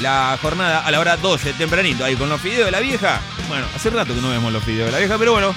la 0.01 0.39
jornada 0.41 0.81
a 0.81 0.91
la 0.91 1.01
hora 1.01 1.17
12, 1.17 1.55
tempranito, 1.55 2.05
ahí 2.05 2.17
con 2.17 2.29
los 2.29 2.41
fideos 2.41 2.67
de 2.67 2.71
la 2.71 2.81
vieja. 2.81 3.21
Bueno, 3.49 3.67
hace 3.75 3.91
rato 3.91 4.15
que 4.15 4.21
no 4.21 4.31
vemos 4.31 4.53
los 4.53 4.63
fideos 4.63 4.87
de 4.87 4.93
la 4.93 4.99
vieja, 4.99 5.19
pero 5.19 5.33
bueno, 5.33 5.55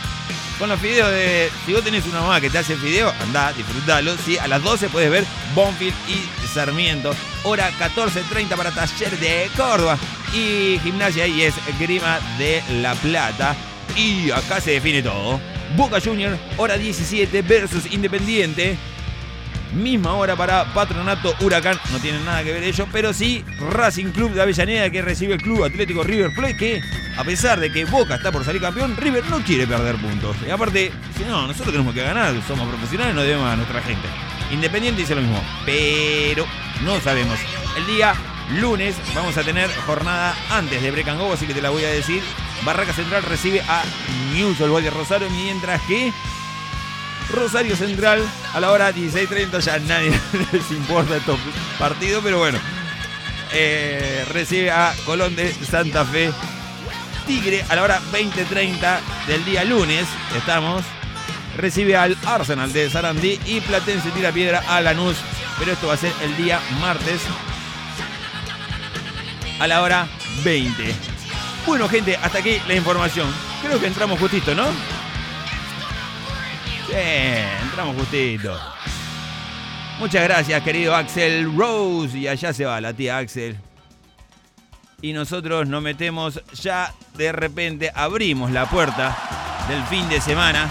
con 0.59 0.69
los 0.69 0.79
fideos 0.79 1.09
de. 1.11 1.51
Si 1.65 1.73
vos 1.73 1.83
tenés 1.83 2.05
una 2.05 2.21
mamá 2.21 2.41
que 2.41 2.49
te 2.49 2.57
hace 2.57 2.75
fideo, 2.75 3.13
andá, 3.21 3.53
disfrutalo. 3.53 4.15
Sí, 4.25 4.37
a 4.37 4.47
las 4.47 4.63
12 4.63 4.89
puedes 4.89 5.11
ver 5.11 5.25
Bonfield 5.53 5.95
y 6.07 6.47
Sarmiento. 6.47 7.13
Hora 7.43 7.71
14.30 7.79 8.55
para 8.55 8.71
Taller 8.71 9.17
de 9.19 9.49
Córdoba. 9.55 9.97
Y 10.33 10.79
Gimnasia 10.83 11.27
y 11.27 11.43
es 11.43 11.55
Grima 11.79 12.19
de 12.37 12.63
La 12.81 12.95
Plata. 12.95 13.55
Y 13.95 14.31
acá 14.31 14.59
se 14.59 14.71
define 14.71 15.01
todo. 15.01 15.39
Boca 15.75 15.99
Junior, 15.99 16.37
hora 16.57 16.77
17 16.77 17.41
versus 17.41 17.91
Independiente. 17.91 18.77
Misma 19.73 20.13
hora 20.13 20.35
para 20.35 20.73
Patronato 20.73 21.35
Huracán. 21.41 21.77
No 21.91 21.99
tienen 21.99 22.23
nada 22.23 22.43
que 22.43 22.53
ver 22.53 22.63
ellos, 22.63 22.87
pero 22.91 23.13
sí 23.13 23.43
Racing 23.71 24.11
Club 24.11 24.33
de 24.33 24.41
Avellaneda 24.41 24.89
que 24.89 25.01
recibe 25.01 25.33
el 25.33 25.41
Club 25.41 25.65
Atlético 25.65 26.03
River 26.03 26.33
Plate 26.33 26.57
que 26.57 26.81
a 27.17 27.23
pesar 27.23 27.59
de 27.59 27.71
que 27.71 27.83
Boca 27.85 28.15
está 28.15 28.31
por 28.31 28.45
salir 28.45 28.61
campeón, 28.61 28.95
River 28.95 29.25
no 29.29 29.39
quiere 29.43 29.65
perder 29.65 29.95
puntos. 29.95 30.37
Y 30.47 30.51
aparte, 30.51 30.91
si 31.17 31.23
no, 31.25 31.47
nosotros 31.47 31.71
tenemos 31.71 31.93
que 31.93 32.03
ganar, 32.03 32.33
somos 32.47 32.67
profesionales, 32.69 33.15
no 33.15 33.21
debemos 33.21 33.51
a 33.51 33.55
nuestra 33.55 33.81
gente. 33.81 34.07
Independiente 34.51 35.01
dice 35.01 35.15
lo 35.15 35.21
mismo, 35.21 35.43
pero 35.65 36.45
no 36.83 36.99
sabemos. 37.01 37.37
El 37.75 37.87
día 37.87 38.13
lunes 38.59 38.95
vamos 39.13 39.35
a 39.37 39.43
tener 39.43 39.69
jornada 39.85 40.35
antes 40.49 40.81
de 40.81 40.91
Brecan 40.91 41.17
Go, 41.17 41.33
así 41.33 41.45
que 41.45 41.53
te 41.53 41.61
la 41.61 41.69
voy 41.69 41.83
a 41.83 41.89
decir. 41.89 42.21
Barraca 42.63 42.93
Central 42.93 43.23
recibe 43.23 43.61
a 43.61 43.83
News 44.33 44.59
Old 44.61 44.83
de 44.83 44.89
Rosario, 44.89 45.29
mientras 45.29 45.81
que 45.83 46.11
Rosario 47.29 47.75
Central 47.75 48.23
a 48.53 48.59
la 48.59 48.71
hora 48.71 48.93
16.30, 48.93 49.59
ya 49.59 49.79
nadie 49.79 50.11
les 50.51 50.71
importa 50.71 51.17
estos 51.17 51.39
partidos, 51.77 52.23
pero 52.23 52.39
bueno, 52.39 52.59
eh, 53.53 54.25
recibe 54.31 54.71
a 54.71 54.93
Colón 55.05 55.35
de 55.35 55.53
Santa 55.53 56.05
Fe. 56.05 56.31
Tigre 57.25 57.65
a 57.67 57.75
la 57.75 57.83
hora 57.83 58.01
20.30 58.13 58.99
del 59.27 59.43
día 59.43 59.65
lunes, 59.65 60.07
estamos, 60.37 60.85
recibe 61.57 61.97
al 61.97 62.17
Arsenal 62.25 62.71
de 62.71 62.89
Sarandí 62.89 63.37
y 63.45 63.59
Platense 63.59 64.11
tira 64.11 64.31
piedra 64.31 64.63
a 64.65 64.79
Lanús, 64.79 65.17
pero 65.59 65.73
esto 65.73 65.87
va 65.87 65.95
a 65.95 65.97
ser 65.97 66.13
el 66.23 66.37
día 66.37 66.61
martes 66.79 67.19
a 69.59 69.67
la 69.67 69.81
hora 69.81 70.07
20. 70.45 71.16
Bueno, 71.67 71.89
gente, 71.89 72.15
hasta 72.15 72.39
aquí 72.39 72.61
la 72.65 72.75
información. 72.75 73.27
Creo 73.61 73.77
que 73.77 73.87
entramos 73.87 74.17
justito, 74.17 74.55
¿no? 74.55 74.67
Bien, 76.87 77.45
entramos 77.61 77.97
justito. 77.97 78.57
Muchas 79.99 80.23
gracias, 80.23 80.63
querido 80.63 80.95
Axel 80.95 81.53
Rose. 81.57 82.17
Y 82.17 82.27
allá 82.29 82.53
se 82.53 82.63
va 82.63 82.79
la 82.79 82.93
tía 82.93 83.17
Axel. 83.17 83.59
Y 85.01 85.11
nosotros 85.11 85.67
nos 85.67 85.81
metemos 85.81 86.41
ya 86.53 86.93
de 87.15 87.33
repente, 87.33 87.91
abrimos 87.93 88.49
la 88.51 88.65
puerta 88.65 89.17
del 89.67 89.83
fin 89.87 90.07
de 90.07 90.21
semana. 90.21 90.69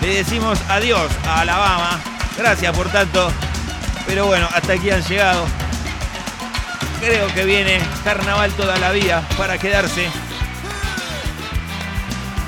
Le 0.00 0.14
decimos 0.14 0.60
adiós 0.68 1.10
a 1.26 1.40
Alabama. 1.40 2.00
Gracias 2.38 2.74
por 2.74 2.88
tanto. 2.90 3.32
Pero 4.06 4.26
bueno, 4.26 4.48
hasta 4.54 4.74
aquí 4.74 4.90
han 4.90 5.02
llegado. 5.02 5.44
Creo 7.00 7.26
que 7.34 7.44
viene 7.44 7.80
carnaval 8.04 8.52
toda 8.52 8.78
la 8.78 8.92
vida 8.92 9.26
para 9.36 9.58
quedarse. 9.58 10.08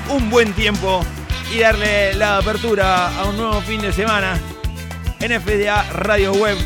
Un 0.09 0.29
buen 0.29 0.53
tiempo 0.53 1.05
y 1.53 1.59
darle 1.59 2.13
la 2.15 2.37
apertura 2.37 3.07
a 3.19 3.25
un 3.25 3.37
nuevo 3.37 3.61
fin 3.61 3.79
de 3.79 3.93
semana 3.93 4.39
en 5.19 5.39
FDA 5.39 5.83
Radio 5.93 6.33
Web. 6.33 6.57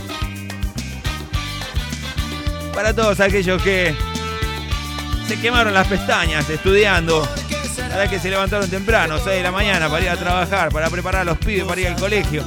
Para 2.74 2.94
todos 2.94 3.20
aquellos 3.20 3.62
que 3.62 3.94
se 5.28 5.40
quemaron 5.40 5.74
las 5.74 5.88
pestañas 5.88 6.50
estudiando, 6.50 7.28
para 7.90 8.10
que 8.10 8.20
se 8.20 8.30
levantaron 8.30 8.70
temprano, 8.70 9.18
6 9.18 9.38
de 9.38 9.44
la 9.44 9.52
mañana, 9.52 9.90
para 9.90 10.04
ir 10.04 10.10
a 10.10 10.18
trabajar, 10.18 10.70
para 10.72 10.90
preparar 10.90 11.22
a 11.22 11.26
los 11.26 11.38
pibes 11.38 11.66
para 11.66 11.82
ir 11.82 11.88
al 11.88 11.96
colegio. 11.96 12.44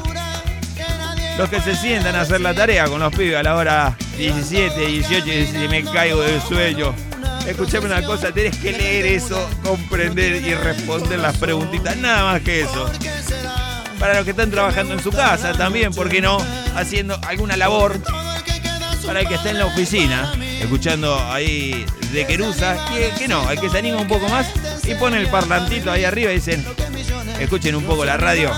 los 1.36 1.50
que 1.50 1.60
se 1.60 1.76
sientan 1.76 2.16
a 2.16 2.22
hacer 2.22 2.40
la 2.40 2.54
tarea 2.54 2.86
con 2.86 3.00
los 3.00 3.14
pibes 3.14 3.36
a 3.36 3.42
la 3.42 3.54
hora 3.56 3.96
17, 4.16 4.86
18 4.86 5.28
y 5.62 5.68
me 5.68 5.84
caigo 5.84 6.22
del 6.22 6.40
sueño. 6.40 6.94
Escuchame 7.46 7.86
una 7.86 8.02
cosa, 8.02 8.32
tenés 8.32 8.56
que 8.56 8.72
leer 8.72 9.06
eso, 9.06 9.48
comprender 9.62 10.42
y 10.42 10.54
responder 10.54 11.18
las 11.18 11.36
preguntitas, 11.36 11.96
nada 11.96 12.32
más 12.32 12.42
que 12.42 12.62
eso. 12.62 12.90
Para 13.98 14.14
los 14.14 14.24
que 14.24 14.30
están 14.32 14.50
trabajando 14.50 14.94
en 14.94 15.02
su 15.02 15.10
casa 15.10 15.52
también, 15.52 15.92
¿por 15.92 16.08
qué 16.08 16.20
no? 16.20 16.38
Haciendo 16.74 17.18
alguna 17.26 17.56
labor. 17.56 18.00
Para 19.06 19.20
el 19.20 19.28
que 19.28 19.34
está 19.34 19.50
en 19.50 19.58
la 19.58 19.66
oficina, 19.66 20.34
escuchando 20.60 21.16
ahí 21.30 21.86
de 22.12 22.26
Querusa, 22.26 22.76
que, 22.92 23.12
que 23.16 23.28
no, 23.28 23.48
el 23.48 23.60
que 23.60 23.70
se 23.70 23.78
anima 23.78 23.98
un 23.98 24.08
poco 24.08 24.28
más 24.28 24.48
y 24.82 24.94
pone 24.94 25.18
el 25.18 25.28
parlantito 25.28 25.92
ahí 25.92 26.04
arriba 26.04 26.32
y 26.32 26.36
dicen, 26.36 26.66
escuchen 27.38 27.76
un 27.76 27.84
poco 27.84 28.04
la 28.04 28.16
radio 28.16 28.50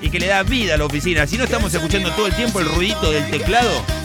y 0.00 0.10
que 0.10 0.18
le 0.18 0.26
da 0.26 0.42
vida 0.42 0.74
a 0.74 0.78
la 0.78 0.86
oficina. 0.86 1.26
Si 1.26 1.38
no 1.38 1.44
estamos 1.44 1.72
escuchando 1.72 2.10
todo 2.12 2.26
el 2.26 2.34
tiempo 2.34 2.58
el 2.58 2.66
ruidito 2.66 3.12
del 3.12 3.30
teclado. 3.30 3.97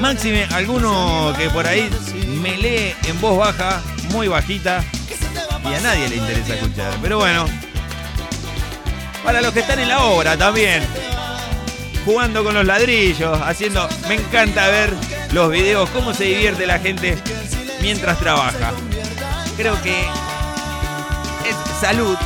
Máxime, 0.00 0.46
alguno 0.52 1.34
que 1.36 1.50
por 1.50 1.66
ahí 1.66 1.90
me 2.40 2.56
lee 2.56 2.94
en 3.06 3.20
voz 3.20 3.38
baja, 3.38 3.82
muy 4.10 4.28
bajita, 4.28 4.84
y 5.64 5.74
a 5.74 5.80
nadie 5.80 6.08
le 6.08 6.16
interesa 6.16 6.54
escuchar. 6.54 6.92
Pero 7.02 7.18
bueno, 7.18 7.46
para 9.24 9.40
los 9.40 9.52
que 9.52 9.60
están 9.60 9.78
en 9.80 9.88
la 9.88 10.04
obra 10.04 10.36
también, 10.36 10.82
jugando 12.04 12.44
con 12.44 12.54
los 12.54 12.64
ladrillos, 12.64 13.38
haciendo. 13.42 13.88
Me 14.08 14.14
encanta 14.14 14.68
ver 14.68 14.92
los 15.32 15.50
videos, 15.50 15.90
cómo 15.90 16.14
se 16.14 16.24
divierte 16.24 16.66
la 16.66 16.78
gente 16.78 17.18
mientras 17.82 18.18
trabaja. 18.18 18.72
Creo 19.56 19.80
que 19.82 20.00
es 20.00 21.80
salud 21.80 22.16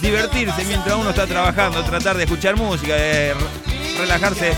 divertirse 0.00 0.64
mientras 0.64 0.96
uno 0.96 1.10
está 1.10 1.26
trabajando, 1.26 1.82
tratar 1.84 2.16
de 2.16 2.24
escuchar 2.24 2.56
música, 2.56 2.94
de 2.94 3.34
relajarse 3.98 4.52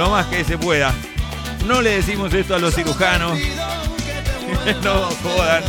lo 0.00 0.08
más 0.08 0.26
que 0.28 0.42
se 0.44 0.56
pueda. 0.56 0.94
No 1.66 1.82
le 1.82 1.96
decimos 1.96 2.32
esto 2.32 2.54
a 2.54 2.58
los 2.58 2.74
cirujanos, 2.74 3.38
no 4.82 5.10
jodan. 5.22 5.62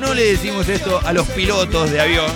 No 0.00 0.14
le 0.14 0.32
decimos 0.32 0.66
esto 0.70 1.02
a 1.04 1.12
los 1.12 1.28
pilotos 1.28 1.90
de 1.90 2.00
avión, 2.00 2.30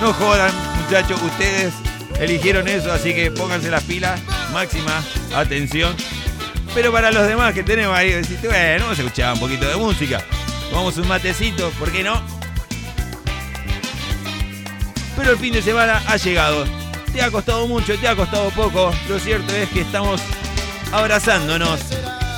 no 0.00 0.12
jodan, 0.12 0.52
muchachos, 0.80 1.20
ustedes 1.20 1.74
eligieron 2.20 2.68
eso, 2.68 2.92
así 2.92 3.12
que 3.12 3.32
pónganse 3.32 3.72
las 3.72 3.82
pilas, 3.82 4.20
máxima 4.52 5.02
atención. 5.34 5.96
Pero 6.74 6.92
para 6.92 7.10
los 7.10 7.26
demás 7.26 7.54
que 7.54 7.64
tenemos 7.64 7.96
ahí, 7.96 8.10
decís, 8.10 8.40
bueno, 8.42 8.84
vamos 8.84 8.98
a 8.98 9.02
escuchar 9.02 9.34
un 9.34 9.40
poquito 9.40 9.68
de 9.68 9.74
música, 9.74 10.22
tomamos 10.70 10.96
un 10.96 11.08
matecito, 11.08 11.70
¿por 11.70 11.90
qué 11.90 12.04
no? 12.04 12.22
pero 15.16 15.32
el 15.32 15.38
fin 15.38 15.52
de 15.52 15.62
semana 15.62 16.02
ha 16.06 16.16
llegado. 16.16 16.64
Te 17.12 17.20
ha 17.20 17.32
costado 17.32 17.66
mucho, 17.66 17.98
te 17.98 18.06
ha 18.06 18.14
costado 18.14 18.50
poco. 18.50 18.92
Lo 19.08 19.18
cierto 19.18 19.54
es 19.54 19.68
que 19.68 19.80
estamos 19.80 20.20
abrazándonos 20.94 21.80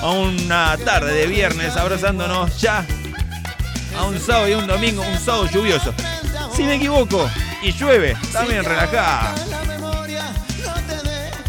a 0.01 0.11
una 0.13 0.79
tarde 0.79 1.13
de 1.13 1.27
viernes, 1.27 1.77
abrazándonos 1.77 2.59
ya 2.59 2.87
a 3.99 4.05
un 4.05 4.19
sábado 4.19 4.49
y 4.49 4.55
un 4.55 4.67
domingo, 4.67 5.03
un 5.03 5.19
sábado 5.21 5.47
lluvioso. 5.53 5.93
Si 6.55 6.63
me 6.63 6.77
equivoco 6.77 7.29
y 7.63 7.73
llueve, 7.73 8.17
también 8.33 8.65
relajá. 8.65 9.35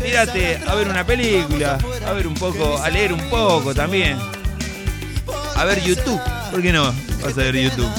Tírate 0.03 0.61
a 0.67 0.75
ver 0.75 0.89
una 0.89 1.05
película, 1.05 1.77
a 2.05 2.11
ver 2.11 2.27
un 2.27 2.33
poco, 2.33 2.77
a 2.77 2.89
leer 2.89 3.13
un 3.13 3.29
poco 3.29 3.73
también. 3.73 4.19
A 5.55 5.63
ver 5.63 5.81
YouTube, 5.81 6.21
¿por 6.51 6.61
qué 6.61 6.73
no? 6.73 6.93
Vas 7.23 7.37
a 7.37 7.41
ver 7.41 7.55
YouTube. 7.55 7.89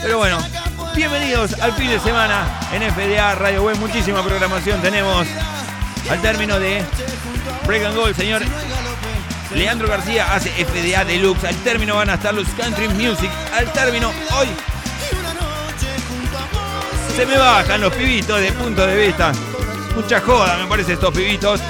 Pero 0.00 0.18
bueno, 0.18 0.38
bienvenidos 0.94 1.54
al 1.54 1.72
fin 1.72 1.88
de 1.88 1.98
semana 1.98 2.60
en 2.72 2.82
FDA 2.88 3.34
Radio 3.34 3.64
Web. 3.64 3.78
Muchísima 3.78 4.22
programación 4.22 4.80
tenemos 4.80 5.26
al 6.10 6.20
término 6.20 6.58
de 6.58 6.82
Break 7.66 7.84
and 7.84 7.96
Gold, 7.96 8.16
señor 8.16 8.42
Leandro 9.54 9.88
García 9.88 10.34
hace 10.34 10.50
FDA 10.50 11.04
Deluxe. 11.04 11.44
Al 11.44 11.56
término 11.56 11.96
van 11.96 12.10
a 12.10 12.14
estar 12.14 12.34
los 12.34 12.48
Country 12.48 12.88
Music. 12.88 13.30
Al 13.54 13.72
término 13.72 14.12
hoy 14.38 14.48
se 17.14 17.26
me 17.26 17.36
bajan 17.36 17.80
los 17.80 17.94
pibitos 17.94 18.40
de 18.40 18.52
punto 18.52 18.86
de 18.86 19.06
vista. 19.06 19.32
Mucha 19.94 20.20
joda 20.20 20.56
me 20.56 20.66
parece 20.66 20.94
estos 20.94 21.14
pibitos. 21.14 21.60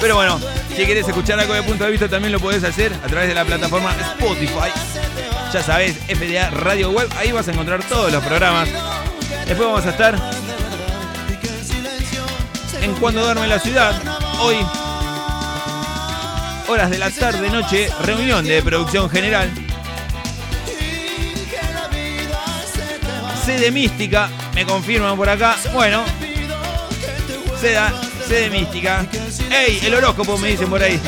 Pero 0.00 0.16
bueno, 0.16 0.40
si 0.76 0.84
querés 0.84 1.06
escuchar 1.06 1.38
algo 1.38 1.54
de 1.54 1.62
punto 1.62 1.84
de 1.84 1.90
vista 1.92 2.08
también 2.08 2.32
lo 2.32 2.40
podés 2.40 2.64
hacer 2.64 2.92
a 2.92 3.06
través 3.06 3.28
de 3.28 3.34
la 3.34 3.44
plataforma 3.44 3.94
Spotify. 4.18 4.72
Ya 5.52 5.62
sabés, 5.62 5.96
FDA 6.08 6.50
Radio 6.50 6.90
Web, 6.90 7.08
ahí 7.16 7.30
vas 7.30 7.46
a 7.46 7.52
encontrar 7.52 7.84
todos 7.84 8.10
los 8.10 8.24
programas. 8.24 8.68
Después 9.46 9.68
vamos 9.68 9.86
a 9.86 9.90
estar 9.90 10.18
en 12.82 12.94
Cuando 12.94 13.22
Duerme 13.22 13.46
la 13.46 13.58
Ciudad. 13.58 13.94
Hoy, 14.40 14.56
horas 16.68 16.90
de 16.90 16.98
la 16.98 17.10
tarde, 17.10 17.48
noche, 17.48 17.88
reunión 18.02 18.44
de 18.44 18.62
producción 18.62 19.08
general. 19.08 19.50
Sede 23.44 23.70
mística, 23.70 24.28
me 24.54 24.64
confirman 24.64 25.16
por 25.16 25.28
acá. 25.28 25.56
Bueno, 25.72 26.02
seda, 27.60 27.92
sede 28.26 28.50
mística. 28.50 29.06
¡Ey! 29.50 29.80
El 29.82 29.94
horóscopo 29.94 30.36
me 30.38 30.48
dicen 30.48 30.68
por 30.68 30.82
ahí. 30.82 31.00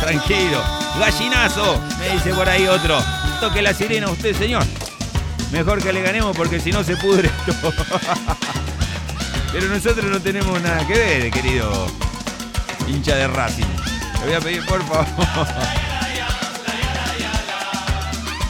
Tranquilo. 0.00 0.62
Gallinazo, 0.98 1.80
me 1.98 2.10
dice 2.10 2.34
por 2.34 2.48
ahí 2.48 2.66
otro. 2.66 2.98
Toque 3.40 3.62
la 3.62 3.74
sirena 3.74 4.10
usted, 4.10 4.34
señor. 4.36 4.64
Mejor 5.52 5.82
que 5.82 5.92
le 5.92 6.02
ganemos 6.02 6.36
porque 6.36 6.60
si 6.60 6.72
no 6.72 6.82
se 6.84 6.96
pudre. 6.96 7.30
Pero 9.52 9.66
nosotros 9.68 10.04
no 10.06 10.20
tenemos 10.20 10.60
nada 10.62 10.86
que 10.86 10.94
ver, 10.94 11.30
querido 11.30 11.86
hincha 12.86 13.16
de 13.16 13.26
Racing. 13.26 13.64
Le 14.20 14.26
voy 14.26 14.34
a 14.34 14.40
pedir, 14.40 14.64
por 14.66 14.82
favor. 14.86 15.06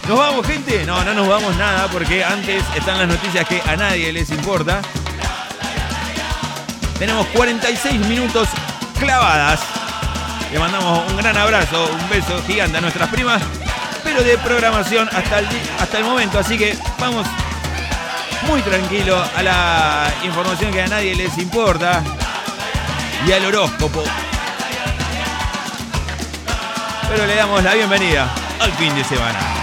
¿Nos 0.08 0.18
vamos, 0.18 0.46
gente? 0.46 0.84
No, 0.84 1.04
no 1.04 1.14
nos 1.14 1.28
vamos 1.28 1.56
nada 1.56 1.88
porque 1.88 2.24
antes 2.24 2.64
están 2.76 2.98
las 2.98 3.08
noticias 3.08 3.46
que 3.46 3.62
a 3.64 3.76
nadie 3.76 4.12
les 4.12 4.28
importa. 4.30 4.82
Tenemos 6.98 7.26
46 7.28 8.06
minutos 8.06 8.48
clavadas. 8.98 9.60
Le 10.52 10.58
mandamos 10.58 11.08
un 11.10 11.16
gran 11.16 11.36
abrazo, 11.36 11.88
un 11.92 12.10
beso 12.10 12.42
gigante 12.46 12.78
a 12.78 12.80
nuestras 12.80 13.08
primas, 13.08 13.40
pero 14.02 14.22
de 14.22 14.36
programación 14.38 15.08
hasta 15.12 15.38
el, 15.38 15.46
hasta 15.78 15.98
el 15.98 16.04
momento. 16.04 16.40
Así 16.40 16.58
que 16.58 16.76
vamos 16.98 17.26
muy 18.46 18.62
tranquilo 18.62 19.22
a 19.36 19.42
la 19.42 20.12
información 20.24 20.72
que 20.72 20.82
a 20.82 20.86
nadie 20.86 21.14
les 21.14 21.36
importa 21.38 22.02
y 23.26 23.32
al 23.32 23.44
horóscopo. 23.46 24.02
Pero 27.08 27.26
le 27.26 27.34
damos 27.34 27.62
la 27.62 27.74
bienvenida 27.74 28.32
al 28.60 28.72
fin 28.72 28.94
de 28.94 29.04
semana. 29.04 29.59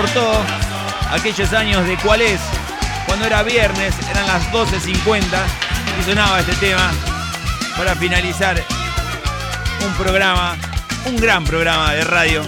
A 0.00 1.14
aquellos 1.14 1.52
años 1.52 1.86
de 1.86 1.94
cuál 1.98 2.22
es, 2.22 2.40
cuando 3.06 3.26
era 3.26 3.42
viernes, 3.42 3.94
eran 4.10 4.26
las 4.26 4.50
12.50 4.50 5.22
y 6.00 6.04
sonaba 6.04 6.40
este 6.40 6.54
tema 6.54 6.90
para 7.76 7.94
finalizar 7.96 8.64
un 9.84 9.92
programa, 10.02 10.56
un 11.04 11.16
gran 11.16 11.44
programa 11.44 11.92
de 11.92 12.04
radio 12.04 12.42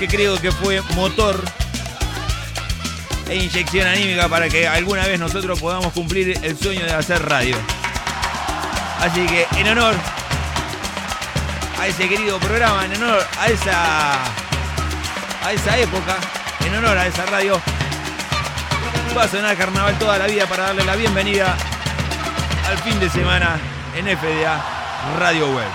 que 0.00 0.08
creo 0.08 0.40
que 0.40 0.50
fue 0.50 0.80
motor 0.96 1.40
e 3.28 3.36
inyección 3.36 3.86
anímica 3.86 4.28
para 4.28 4.48
que 4.48 4.66
alguna 4.66 5.06
vez 5.06 5.20
nosotros 5.20 5.60
podamos 5.60 5.92
cumplir 5.92 6.36
el 6.42 6.58
sueño 6.58 6.84
de 6.84 6.92
hacer 6.92 7.22
radio. 7.24 7.56
Así 8.98 9.24
que 9.26 9.46
en 9.60 9.68
honor 9.68 9.94
a 11.78 11.86
ese 11.86 12.08
querido 12.08 12.40
programa, 12.40 12.84
en 12.86 12.96
honor 12.96 13.24
a 13.38 13.46
esa, 13.46 14.41
a 15.44 15.52
esa 15.52 15.76
época, 15.78 16.16
en 16.64 16.74
honor 16.74 16.96
a 16.96 17.06
esa 17.06 17.26
radio. 17.26 17.60
Va 19.16 19.24
a 19.24 19.28
sonar 19.28 19.56
carnaval 19.56 19.98
toda 19.98 20.18
la 20.18 20.26
vida 20.26 20.46
para 20.46 20.64
darle 20.64 20.84
la 20.84 20.96
bienvenida 20.96 21.56
al 22.68 22.78
fin 22.78 22.98
de 23.00 23.10
semana 23.10 23.58
en 23.94 24.06
FDA 24.06 24.62
Radio 25.18 25.50
Web. 25.50 25.68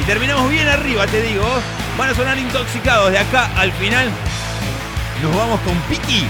Y 0.00 0.02
terminamos 0.04 0.50
bien 0.50 0.66
arriba, 0.66 1.06
te 1.06 1.20
digo. 1.22 1.44
Van 1.98 2.10
a 2.10 2.14
sonar 2.14 2.38
intoxicados 2.38 3.12
de 3.12 3.18
acá 3.18 3.50
al 3.56 3.70
final. 3.72 4.10
Nos 5.22 5.36
vamos 5.36 5.60
con 5.60 5.76
Piki. 5.82 6.26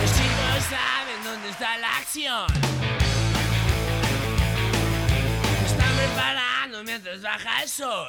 Los 0.00 0.10
chicos 0.10 0.64
saben 0.70 1.22
dónde 1.22 1.50
está 1.50 1.76
la 1.76 1.96
acción. 1.98 2.46
Están 5.66 5.96
preparando 5.96 6.82
mientras 6.84 7.20
baja 7.20 7.62
el 7.62 7.68
sol. 7.68 8.08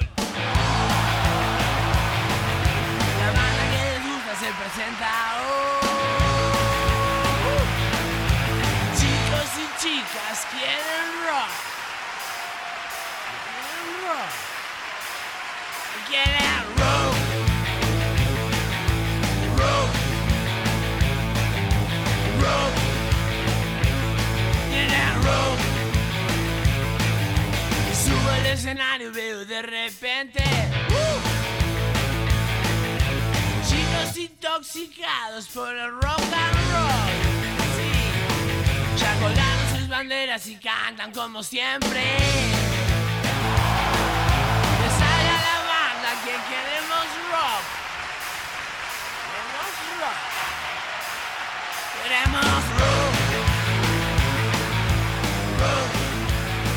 La 3.19 3.27
banda 3.27 3.63
que 3.71 3.79
les 3.83 4.01
gusta 4.07 4.33
se 4.39 4.49
presenta 4.53 5.09
hoy. 5.41 5.85
Chicos 8.97 9.49
y 9.59 9.65
chicas 9.83 10.37
quieren 10.51 11.09
rock. 11.27 11.51
Quieren 13.43 13.89
rock. 14.07 14.31
Quieren 16.07 16.63
rock. 16.77 17.14
Escenario 28.55 29.11
veo 29.11 29.45
de 29.45 29.61
repente. 29.61 30.41
¡uh! 30.89 31.19
Chicos 33.67 34.17
intoxicados 34.17 35.47
por 35.49 35.75
el 35.75 35.91
rock 35.91 36.19
and 36.19 36.55
roll. 36.71 37.11
Ya 38.97 39.13
colgaron 39.19 39.77
sus 39.77 39.87
banderas 39.89 40.47
y 40.47 40.55
cantan 40.55 41.11
como 41.11 41.43
siempre. 41.43 42.01
Les 44.81 44.93
sale 45.01 45.29
a 45.29 45.41
la 45.49 45.57
banda 45.73 46.09
que 46.23 46.35
queremos 46.51 47.05
rock. 47.31 47.63
Queremos 49.27 49.71
rock. 49.99 50.19
Queremos 52.03 52.65
rock 52.69 52.74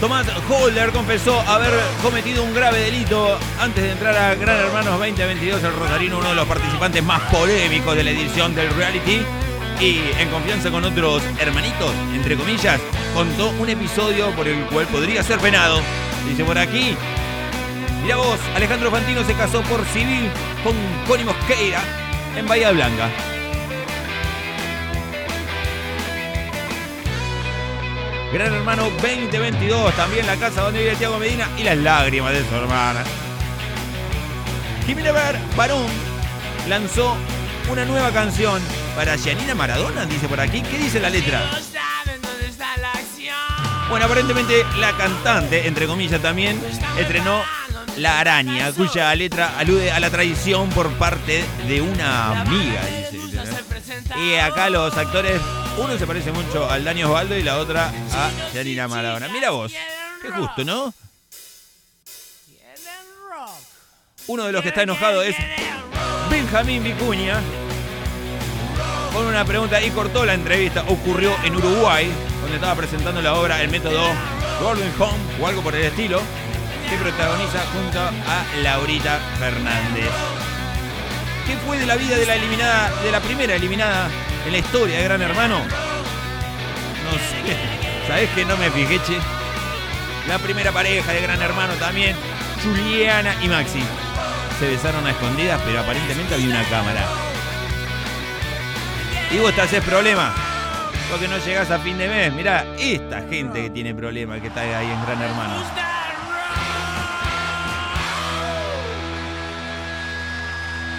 Tomás 0.01 0.29
Holder 0.49 0.93
confesó 0.93 1.41
haber 1.41 1.73
cometido 2.03 2.45
un 2.45 2.55
grave 2.55 2.79
delito 2.83 3.37
antes 3.59 3.83
de 3.83 3.91
entrar 3.91 4.17
a 4.17 4.35
Gran 4.37 4.57
Hermanos 4.57 4.97
2022. 5.01 5.65
El 5.65 5.73
Rosarino, 5.73 6.19
uno 6.19 6.29
de 6.29 6.35
los 6.37 6.47
participantes 6.47 7.03
más 7.03 7.21
polémicos 7.23 7.97
de 7.97 8.05
la 8.05 8.11
edición 8.11 8.55
del 8.55 8.71
reality. 8.75 9.23
Y 9.81 10.01
en 10.21 10.29
confianza 10.31 10.71
con 10.71 10.85
otros 10.85 11.23
hermanitos, 11.41 11.93
entre 12.15 12.37
comillas, 12.37 12.81
contó 13.13 13.51
un 13.59 13.69
episodio 13.69 14.31
por 14.37 14.47
el 14.47 14.65
cual 14.67 14.87
podría 14.87 15.25
ser 15.25 15.41
penado. 15.41 15.81
Dice 16.29 16.45
por 16.45 16.59
aquí. 16.59 16.97
Mira 18.03 18.17
vos, 18.17 18.39
Alejandro 18.55 18.93
Fantino 18.93 19.25
se 19.25 19.35
casó 19.35 19.63
por 19.63 19.85
civil 19.87 20.31
con 20.63 20.75
Connie 21.09 21.25
Mosqueira 21.25 21.83
en 22.37 22.47
Bahía 22.47 22.71
Blanca. 22.71 23.11
Gran 28.33 28.53
Hermano 28.53 28.91
2022, 29.03 29.95
también 29.95 30.27
la 30.27 30.37
casa 30.37 30.61
donde 30.63 30.81
vive 30.81 30.97
Tiago 30.97 31.19
Medina 31.19 31.49
y 31.57 31.63
las 31.63 31.79
lágrimas 31.79 32.33
de 32.33 32.47
su 32.47 32.55
hermana. 32.55 33.03
Jimena 34.87 35.13
Bar 35.13 35.39
Barón 35.57 35.87
lanzó 36.69 37.17
una 37.71 37.85
nueva 37.87 38.11
canción 38.11 38.61
para 38.95 39.17
Gianina 39.17 39.55
Maradona, 39.55 40.05
dice 40.05 40.29
por 40.29 40.41
aquí. 40.41 40.61
¿Qué 40.61 40.77
dice 40.77 41.01
la 41.01 41.09
letra? 41.09 41.41
Bueno, 43.89 44.05
aparentemente 44.05 44.65
la 44.79 44.93
cantante, 44.93 45.67
entre 45.67 45.87
comillas 45.87 46.21
también, 46.21 46.61
estrenó 46.99 47.43
La 47.97 48.21
Araña, 48.21 48.73
cuya 48.73 49.15
letra 49.15 49.59
alude 49.59 49.91
a 49.91 50.01
la 50.01 50.11
traición 50.11 50.69
por 50.71 50.91
parte 50.93 51.45
de 51.67 51.81
una 51.81 52.43
amiga, 52.43 52.83
dice. 52.85 53.19
Y 54.21 54.35
acá 54.35 54.69
los 54.69 54.97
actores, 54.97 55.41
uno 55.79 55.97
se 55.99 56.07
parece 56.07 56.33
mucho 56.33 56.69
al 56.69 56.85
Dani 56.85 57.05
Osvaldo 57.05 57.37
y 57.37 57.43
la 57.43 57.59
otra 57.59 57.89
a 57.89 58.31
Janina 58.53 58.89
Maradona. 58.89 59.29
Mira 59.29 59.51
vos, 59.51 59.73
qué 60.23 60.31
justo, 60.31 60.65
¿no? 60.65 60.93
Uno 64.27 64.45
de 64.45 64.53
los 64.53 64.63
que 64.63 64.69
está 64.69 64.83
enojado 64.83 65.23
es 65.23 65.37
Benjamín 66.31 66.85
Vicuña. 66.85 67.41
Con 69.13 69.27
una 69.27 69.45
pregunta 69.45 69.83
y 69.83 69.91
cortó 69.91 70.25
la 70.25 70.35
entrevista. 70.35 70.85
Ocurrió 70.89 71.35
en 71.45 71.57
Uruguay, 71.57 72.11
donde 72.43 72.57
estaba 72.57 72.75
presentando 72.75 73.23
la 73.23 73.35
obra 73.35 73.63
El 73.63 73.71
método 73.71 74.03
Golden 74.61 74.93
Home 74.99 75.19
o 75.41 75.47
algo 75.47 75.63
por 75.63 75.75
el 75.75 75.85
estilo, 75.85 76.21
que 76.91 76.97
protagoniza 76.97 77.61
junto 77.73 78.01
a 78.01 78.45
Laurita 78.63 79.19
Fernández. 79.39 80.11
¿Qué 81.49 81.57
fue 81.67 81.79
de 81.79 81.87
la 81.87 81.97
vida 81.97 82.15
de 82.19 82.27
la 82.27 82.35
eliminada, 82.35 82.91
de 83.03 83.11
la 83.11 83.21
primera 83.21 83.55
eliminada 83.55 84.11
en 84.45 84.53
la 84.53 84.59
historia 84.59 84.99
de 84.99 85.05
Gran 85.05 85.23
Hermano? 85.23 85.61
No 85.61 87.13
sé. 87.13 87.57
¿Sabés 88.07 88.29
que 88.35 88.45
no 88.45 88.55
me 88.59 88.71
fijé, 88.71 89.01
che? 89.03 89.17
La 90.29 90.39
primera 90.39 90.73
pareja 90.73 91.11
de 91.11 91.23
Gran 91.23 91.41
Hermano 91.41 91.73
también, 91.77 92.15
Juliana 92.63 93.35
y 93.43 93.49
Maxi. 93.49 93.83
Se 94.61 94.69
besaron 94.69 95.07
a 95.07 95.11
escondidas, 95.13 95.59
pero 95.65 95.81
aparentemente 95.81 96.35
había 96.35 96.51
una 96.51 96.65
cámara. 96.65 97.09
Y 99.31 99.39
vos 99.39 99.55
te 99.55 99.63
haces 99.63 99.83
problema. 99.83 100.35
Porque 101.11 101.29
no 101.29 101.39
llegás 101.39 101.71
a 101.71 101.79
fin 101.79 101.97
de 101.97 102.09
mes. 102.09 102.31
Mirá, 102.35 102.67
esta 102.79 103.23
gente 103.23 103.63
que 103.63 103.71
tiene 103.71 103.95
problemas, 103.95 104.43
que 104.43 104.49
está 104.49 104.61
ahí 104.61 104.91
en 104.91 105.03
Gran 105.07 105.23
Hermano. 105.23 105.88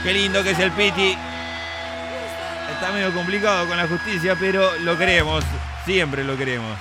Qué 0.03 0.13
lindo 0.13 0.41
que 0.43 0.51
es 0.51 0.59
el 0.59 0.71
Piti. 0.71 1.17
Está 2.71 2.91
medio 2.93 3.13
complicado 3.13 3.67
con 3.67 3.75
la 3.75 3.85
justicia, 3.87 4.37
pero 4.39 4.77
lo 4.79 4.97
queremos. 4.97 5.43
Siempre 5.85 6.23
lo 6.23 6.37
queremos. 6.37 6.77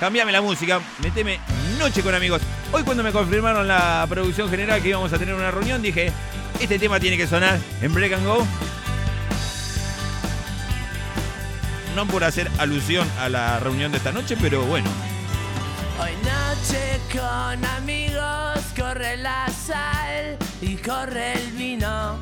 Cambiame 0.00 0.32
la 0.32 0.40
música, 0.40 0.80
meteme 1.02 1.38
Noche 1.78 2.02
con 2.02 2.14
amigos. 2.14 2.42
Hoy 2.72 2.82
cuando 2.82 3.02
me 3.02 3.12
confirmaron 3.12 3.68
la 3.68 4.04
producción 4.08 4.50
general 4.50 4.82
que 4.82 4.88
íbamos 4.88 5.12
a 5.12 5.18
tener 5.18 5.34
una 5.34 5.50
reunión, 5.50 5.80
dije, 5.80 6.12
este 6.58 6.78
tema 6.78 6.98
tiene 6.98 7.16
que 7.16 7.26
sonar 7.26 7.58
en 7.80 7.94
Break 7.94 8.14
and 8.14 8.26
Go. 8.26 8.46
No 11.94 12.06
por 12.06 12.24
hacer 12.24 12.50
alusión 12.58 13.08
a 13.20 13.28
la 13.28 13.60
reunión 13.60 13.92
de 13.92 13.98
esta 13.98 14.10
noche, 14.10 14.36
pero 14.40 14.62
bueno. 14.62 14.90
Hoy 16.00 16.12
noche 16.24 17.00
con 17.12 17.64
amigos 17.64 18.60
corre 18.76 19.16
la 19.18 19.46
sal 19.48 19.99
corre 20.90 21.34
el 21.34 21.52
vino. 21.52 22.18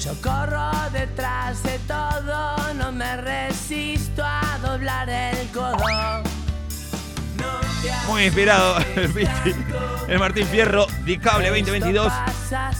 Yo 0.00 0.14
corro 0.22 0.70
detrás 0.90 1.62
de 1.62 1.78
todo, 1.80 2.56
no 2.74 2.90
me 2.92 3.16
resisto 3.18 4.24
a 4.24 4.58
doblar 4.62 5.08
el 5.10 5.48
codo. 5.48 5.76
Muy 8.06 8.24
inspirado 8.24 8.78
el 10.08 10.18
Martín 10.18 10.46
Fierro, 10.46 10.86
Dicable 11.04 11.48
2022. 11.48 12.10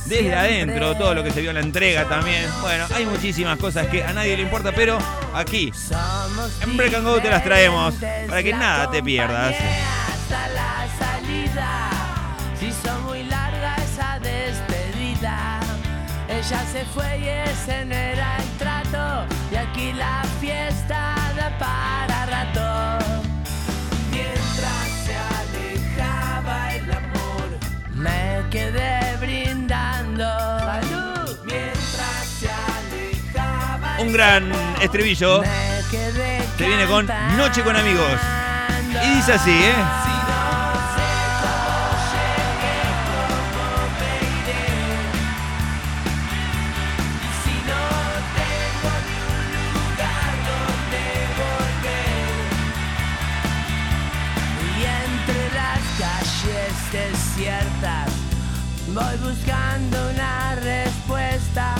Desde 0.07 0.35
adentro, 0.35 0.97
todo 0.97 1.15
lo 1.15 1.23
que 1.23 1.33
se 1.33 1.43
vio 1.43 1.51
en 1.51 1.57
la 1.57 1.63
entrega 1.63 2.09
también. 2.09 2.49
Bueno, 2.63 2.87
hay 2.95 3.05
muchísimas 3.05 3.59
cosas 3.59 3.89
que 3.89 4.03
a 4.03 4.15
nadie 4.15 4.37
le 4.37 4.43
importa, 4.43 4.73
pero 4.73 4.99
aquí, 5.35 5.71
en 6.63 6.77
Break 6.79 6.95
and 6.95 7.07
Go 7.07 7.21
te 7.21 7.29
las 7.29 7.45
traemos 7.45 7.95
para 8.27 8.43
que 8.43 8.53
nada 8.53 8.91
te 8.91 9.03
pierdas. 9.03 9.55
Ella 16.53 16.67
se 16.71 16.85
fue 16.85 17.19
y 17.19 17.29
ese 17.29 17.87
no 17.87 17.95
era 17.95 18.37
el 18.37 18.59
trato. 18.59 19.27
Y 19.51 19.57
aquí 19.57 19.95
la 19.95 20.23
fiesta 20.39 21.15
da 21.35 21.59
para 21.59 22.27
rato. 22.27 23.25
Mientras 24.11 24.89
se 25.03 25.17
alejaba 25.17 26.75
el 26.75 26.93
amor, 26.93 27.59
me 27.95 28.51
quedé 28.51 29.17
brindando. 29.19 30.25
Salud. 30.59 31.39
Mientras 31.47 32.27
se 32.39 32.51
alejaba 32.51 33.97
Un 34.01 34.13
gran 34.13 34.53
estribillo. 34.83 35.41
me 35.41 35.81
quedé 35.91 36.43
Se 36.59 36.67
viene 36.67 36.85
con. 36.85 37.09
Noche 37.39 37.63
con 37.63 37.77
amigos. 37.77 38.21
Y 39.03 39.15
dice 39.15 39.33
así, 39.33 39.53
¿eh? 39.53 40.12
Buscando 58.95 60.11
una 60.11 60.55
respuesta 60.57 61.75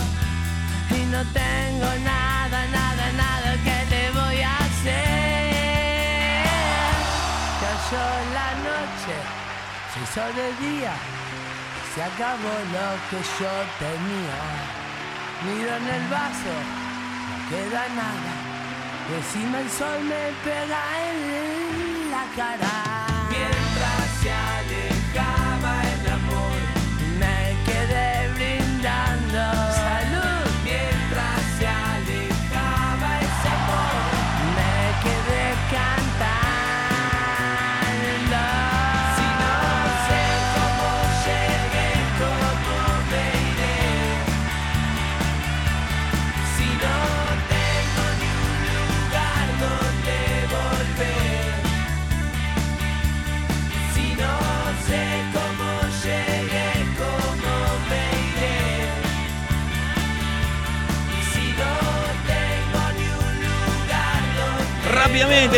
y 0.89 1.05
no 1.11 1.21
tengo 1.31 1.85
nada, 2.03 2.65
nada, 2.71 3.11
nada 3.11 3.53
que 3.63 3.85
le 3.91 4.11
voy 4.11 4.41
a 4.41 4.57
hacer. 4.57 6.45
Cayó 7.61 8.07
la 8.33 8.49
noche, 8.67 9.15
se 9.93 9.99
hizo 10.01 10.25
de 10.33 10.47
día, 10.65 10.93
se 11.93 12.01
acabó 12.01 12.55
lo 12.73 12.87
que 13.09 13.19
yo 13.39 13.53
tenía. 13.77 14.37
Miro 15.45 15.75
en 15.75 15.87
el 15.87 16.07
vaso, 16.09 16.55
no 17.29 17.35
queda 17.49 17.83
nada. 17.89 18.33
Encima 19.15 19.59
el 19.59 19.69
sol 19.69 20.01
me 20.01 20.31
pega 20.43 20.81
en 21.09 22.09
la 22.09 22.25
cara. 22.35 23.05
Mientras 23.29 24.09
se 24.21 24.31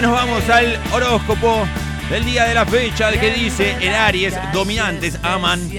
nos 0.02 0.12
vamos 0.12 0.50
al 0.50 0.80
horóscopo 0.94 1.68
del 2.10 2.24
día 2.24 2.46
de 2.46 2.54
la 2.54 2.66
fecha 2.66 3.12
que 3.12 3.32
dice 3.32 3.76
en 3.82 3.94
Aries, 3.94 4.34
dominantes 4.54 5.20
aman 5.22 5.70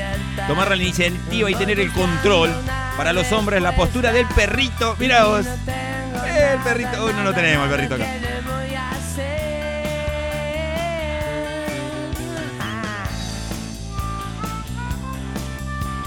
tomar 0.46 0.68
la 0.68 0.76
iniciativa 0.76 1.50
y 1.50 1.54
tener 1.54 1.80
el 1.80 1.90
control. 1.92 2.54
Para 2.96 3.12
los 3.12 3.32
hombres 3.32 3.62
la 3.62 3.74
postura 3.74 4.12
del 4.12 4.26
perrito, 4.26 4.96
mira 4.98 5.24
vos, 5.24 5.46
el 5.46 6.58
perrito, 6.60 7.04
uy, 7.04 7.12
no 7.14 7.24
lo 7.24 7.34
tenemos 7.34 7.64
el 7.64 7.70
perrito 7.70 7.94
acá. 7.94 8.06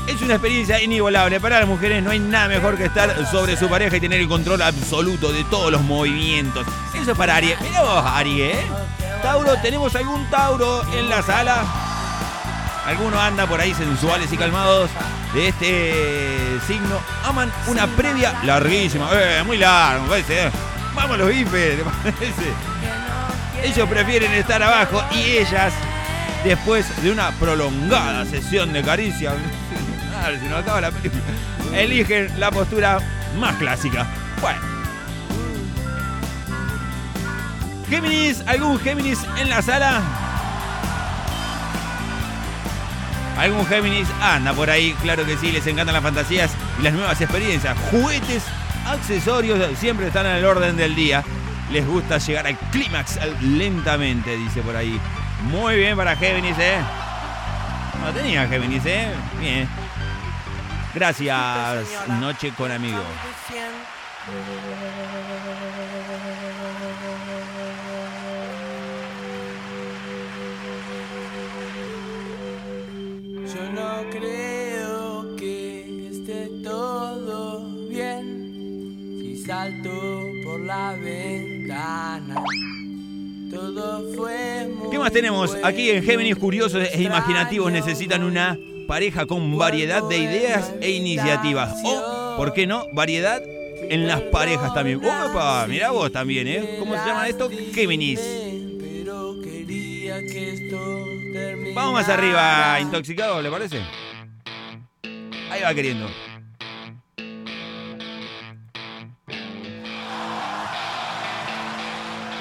Es 0.07 0.21
una 0.21 0.33
experiencia 0.33 0.81
inigualable. 0.81 1.39
Para 1.39 1.59
las 1.59 1.67
mujeres 1.67 2.03
no 2.03 2.11
hay 2.11 2.19
nada 2.19 2.47
mejor 2.47 2.77
que 2.77 2.85
estar 2.85 3.27
sobre 3.29 3.55
su 3.55 3.69
pareja 3.69 3.97
y 3.97 3.99
tener 3.99 4.19
el 4.19 4.27
control 4.27 4.61
absoluto 4.61 5.31
de 5.31 5.43
todos 5.45 5.71
los 5.71 5.81
movimientos. 5.81 6.65
Eso 7.09 7.13
es 7.13 7.17
para 7.17 7.37
Aries. 7.37 7.59
Mira 7.61 7.81
vos, 7.81 8.05
Aries, 8.05 8.55
¿eh? 8.55 8.67
Tauro, 9.23 9.55
¿tenemos 9.63 9.95
algún 9.95 10.29
Tauro 10.29 10.83
en 10.93 11.09
la 11.09 11.23
sala? 11.23 11.63
Algunos 12.85 13.19
anda 13.19 13.47
por 13.47 13.59
ahí 13.59 13.73
sensuales 13.73 14.31
y 14.31 14.37
calmados 14.37 14.91
de 15.33 15.47
este 15.47 16.59
signo. 16.67 16.99
Aman 17.25 17.51
una 17.65 17.87
previa 17.87 18.35
larguísima. 18.43 19.09
Eh, 19.11 19.41
muy 19.43 19.57
largo, 19.57 20.03
me 20.03 20.09
parece. 20.09 20.45
eh. 20.45 20.51
Vamos 20.93 21.17
los 21.17 21.29
bifes, 21.29 21.77
¿te 21.77 21.83
parece? 21.83 22.53
Ellos 23.63 23.89
prefieren 23.89 24.31
estar 24.33 24.61
abajo 24.61 25.03
y 25.11 25.37
ellas, 25.37 25.73
después 26.43 26.85
de 27.01 27.11
una 27.11 27.31
prolongada 27.39 28.23
sesión 28.25 28.71
de 28.71 28.83
caricia, 28.83 29.31
se 30.39 30.47
nos 30.47 30.59
acaba 30.59 30.79
la 30.79 30.91
película, 30.91 31.23
eligen 31.73 32.39
la 32.39 32.51
postura 32.51 32.99
más 33.39 33.55
clásica. 33.55 34.05
Bueno. 34.41 34.78
Géminis, 37.89 38.43
¿algún 38.45 38.79
Géminis 38.79 39.19
en 39.37 39.49
la 39.49 39.61
sala? 39.61 40.01
¿Algún 43.37 43.65
Géminis 43.65 44.07
anda 44.21 44.53
por 44.53 44.69
ahí? 44.69 44.93
Claro 45.01 45.25
que 45.25 45.37
sí, 45.37 45.51
les 45.51 45.65
encantan 45.65 45.93
las 45.93 46.03
fantasías 46.03 46.51
y 46.79 46.83
las 46.83 46.93
nuevas 46.93 47.19
experiencias. 47.19 47.75
Juguetes, 47.89 48.43
accesorios, 48.85 49.59
siempre 49.79 50.07
están 50.07 50.25
en 50.27 50.33
el 50.33 50.45
orden 50.45 50.77
del 50.77 50.93
día. 50.95 51.23
Les 51.71 51.87
gusta 51.87 52.17
llegar 52.17 52.47
al 52.47 52.57
clímax 52.57 53.17
lentamente, 53.41 54.35
dice 54.35 54.61
por 54.61 54.75
ahí. 54.75 54.99
Muy 55.43 55.77
bien 55.77 55.95
para 55.95 56.15
Géminis, 56.15 56.57
¿eh? 56.59 56.79
No 58.03 58.11
tenía 58.11 58.47
Géminis, 58.47 58.85
¿eh? 58.85 59.07
Bien. 59.39 59.67
Gracias, 60.93 61.87
Noche 62.19 62.51
con 62.55 62.71
Amigos. 62.71 63.03
¿Qué 84.91 84.97
más 84.97 85.11
tenemos? 85.11 85.55
Aquí 85.63 85.89
en 85.89 86.03
Géminis 86.03 86.35
curiosos 86.35 86.87
e 86.91 87.01
imaginativos 87.01 87.71
necesitan 87.71 88.23
una 88.23 88.57
pareja 88.87 89.25
con 89.25 89.57
variedad 89.57 90.03
de 90.03 90.17
ideas 90.17 90.73
e 90.81 90.91
iniciativas. 90.91 91.75
O, 91.83 92.35
¿por 92.37 92.53
qué 92.53 92.65
no? 92.65 92.85
Variedad 92.93 93.41
en 93.43 94.07
las 94.07 94.21
parejas 94.21 94.73
también. 94.73 94.97
Opa, 94.97 95.65
mirá 95.67 95.91
vos 95.91 96.11
también, 96.11 96.47
¿eh? 96.47 96.75
¿Cómo 96.79 96.93
se 96.93 97.05
llama 97.05 97.27
esto? 97.27 97.49
Géminis. 97.73 98.19
Vamos 101.75 101.93
más 101.93 102.09
arriba, 102.09 102.79
intoxicado, 102.81 103.41
¿le 103.41 103.49
parece? 103.49 103.81
Ahí 105.49 105.61
va 105.63 105.73
queriendo. 105.73 106.07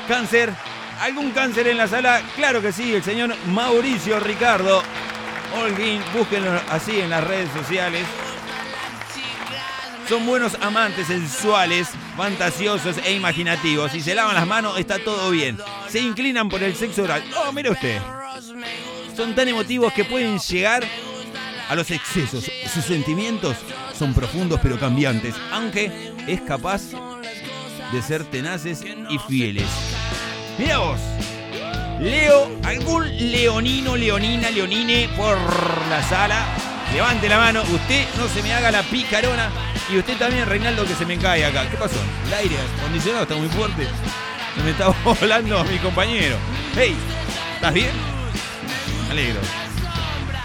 Cáncer. 0.09 0.55
¿Algún 1.01 1.31
cáncer 1.31 1.69
en 1.69 1.77
la 1.77 1.87
sala? 1.87 2.23
Claro 2.35 2.61
que 2.61 2.73
sí, 2.73 2.95
el 2.95 3.03
señor 3.03 3.35
Mauricio 3.47 4.19
Ricardo. 4.21 4.83
Holguín, 5.55 6.03
búsquenlo 6.13 6.61
así 6.69 7.01
en 7.01 7.11
las 7.11 7.25
redes 7.25 7.49
sociales. 7.53 8.05
Son 10.09 10.25
buenos 10.27 10.57
amantes 10.61 11.07
sensuales, 11.07 11.89
fantasiosos 12.17 12.97
e 13.05 13.13
imaginativos. 13.13 13.93
Si 13.93 14.01
se 14.01 14.15
lavan 14.15 14.35
las 14.35 14.47
manos, 14.47 14.79
está 14.79 14.99
todo 14.99 15.31
bien. 15.31 15.59
Se 15.89 16.01
inclinan 16.01 16.49
por 16.49 16.63
el 16.63 16.75
sexo 16.75 17.03
oral. 17.03 17.23
Oh, 17.37 17.53
mire 17.53 17.71
usted. 17.71 18.01
Son 19.15 19.35
tan 19.35 19.49
emotivos 19.49 19.93
que 19.93 20.05
pueden 20.05 20.39
llegar 20.39 20.85
a 21.69 21.75
los 21.75 21.91
excesos. 21.91 22.51
Sus 22.73 22.85
sentimientos 22.85 23.57
son 23.97 24.15
profundos 24.15 24.61
pero 24.63 24.79
cambiantes, 24.79 25.35
aunque 25.53 26.13
es 26.27 26.41
capaz 26.41 26.83
de 27.93 28.03
ser 28.03 28.25
tenaces 28.25 28.83
y 29.11 29.19
fieles. 29.19 29.67
Mira 30.59 30.79
vos. 30.79 30.99
Leo, 32.01 32.51
algún 32.65 33.09
leonino, 33.33 33.97
leonina, 33.97 34.51
leonine 34.51 35.09
por 35.17 35.39
la 35.89 36.03
sala. 36.09 36.47
Levante 36.93 37.29
la 37.29 37.39
mano, 37.39 37.63
usted 37.63 38.07
no 38.17 38.29
se 38.29 38.43
me 38.43 38.53
haga 38.53 38.71
la 38.71 38.83
picarona. 38.83 39.51
Y 39.91 39.99
usted 39.99 40.17
también, 40.17 40.47
Reinaldo, 40.47 40.85
que 40.85 40.95
se 40.95 41.07
me 41.07 41.17
cae 41.17 41.45
acá. 41.45 41.69
¿Qué 41.71 41.77
pasó? 41.77 41.97
El 42.27 42.35
aire 42.35 42.57
acondicionado 42.79 43.23
está 43.23 43.37
muy 43.37 43.49
fuerte. 43.49 43.87
Se 44.57 44.63
me 44.63 44.71
está 44.71 44.89
volando 45.05 45.65
mi 45.65 45.79
compañero. 45.79 46.37
Hey, 46.75 46.97
¿estás 47.55 47.73
bien? 47.73 47.91
Me 49.07 49.13
alegro. 49.13 49.41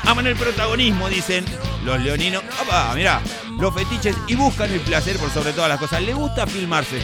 Aman 0.06 0.28
el 0.28 0.36
protagonismo, 0.36 1.10
dicen 1.10 1.46
los 1.84 2.00
leoninos. 2.02 2.44
¡Opa! 2.62 2.94
Mirá, 2.94 3.22
los 3.60 3.74
fetiches 3.74 4.16
y 4.28 4.36
buscan 4.36 4.72
el 4.72 4.80
placer 4.82 5.18
por 5.18 5.30
sobre 5.32 5.54
todas 5.54 5.70
las 5.70 5.80
cosas. 5.80 6.02
Le 6.02 6.14
gusta 6.14 6.46
filmarse. 6.46 7.02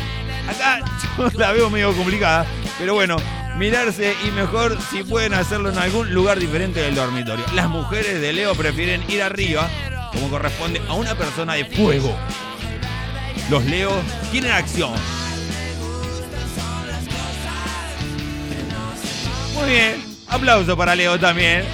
Acá 0.47 0.80
yo 1.18 1.30
la 1.36 1.51
veo 1.51 1.70
medio 1.70 1.93
complicada, 1.95 2.45
pero 2.80 2.94
bueno, 2.94 3.18
mirarse 3.58 4.16
y 4.26 4.32
mejor 4.32 4.78
si 4.90 5.04
pueden 5.04 5.34
hacerlo 5.34 5.70
en 5.70 5.78
algún 5.78 6.14
lugar 6.14 6.40
diferente 6.40 6.80
del 6.80 6.96
dormitorio. 6.96 7.46
Las 7.54 7.68
mujeres 7.68 8.22
de 8.22 8.32
Leo 8.32 8.56
prefieren 8.56 9.04
ir 9.10 9.22
arriba, 9.22 9.70
como 10.14 10.30
corresponde 10.30 10.82
a 10.88 10.94
una 10.94 11.14
persona 11.14 11.54
de 11.56 11.66
fuego. 11.66 12.18
Los 13.50 13.66
Leo 13.66 13.92
quieren 14.32 14.52
acción. 14.52 14.94
Muy 19.56 19.70
bien, 19.70 20.06
aplauso 20.30 20.78
para 20.78 20.96
Leo 20.96 21.20
también. 21.20 21.66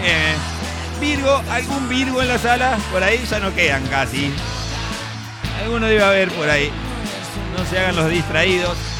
Bien. 0.00 0.54
Virgo, 1.00 1.42
¿algún 1.50 1.88
Virgo 1.88 2.22
en 2.22 2.28
la 2.28 2.38
sala? 2.38 2.78
Por 2.92 3.02
ahí 3.02 3.20
ya 3.28 3.40
no 3.40 3.52
quedan 3.52 3.84
casi. 3.88 4.32
Alguno 5.60 5.86
debe 5.86 6.04
haber 6.04 6.30
por 6.30 6.48
ahí. 6.48 6.70
No 7.58 7.64
se 7.66 7.78
hagan 7.80 7.96
los 7.96 8.08
distraídos. 8.08 8.93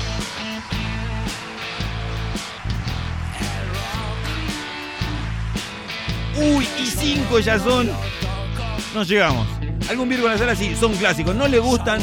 Uy, 6.36 6.66
y 6.82 6.86
5 6.86 7.38
ya 7.40 7.58
son. 7.58 7.90
No 8.94 9.02
llegamos. 9.02 9.46
Algún 9.88 10.08
Virgo 10.08 10.26
en 10.26 10.32
la 10.32 10.38
sala 10.38 10.56
sí, 10.56 10.74
son 10.78 10.94
clásicos. 10.94 11.34
No 11.34 11.46
le 11.48 11.58
gustan 11.58 12.00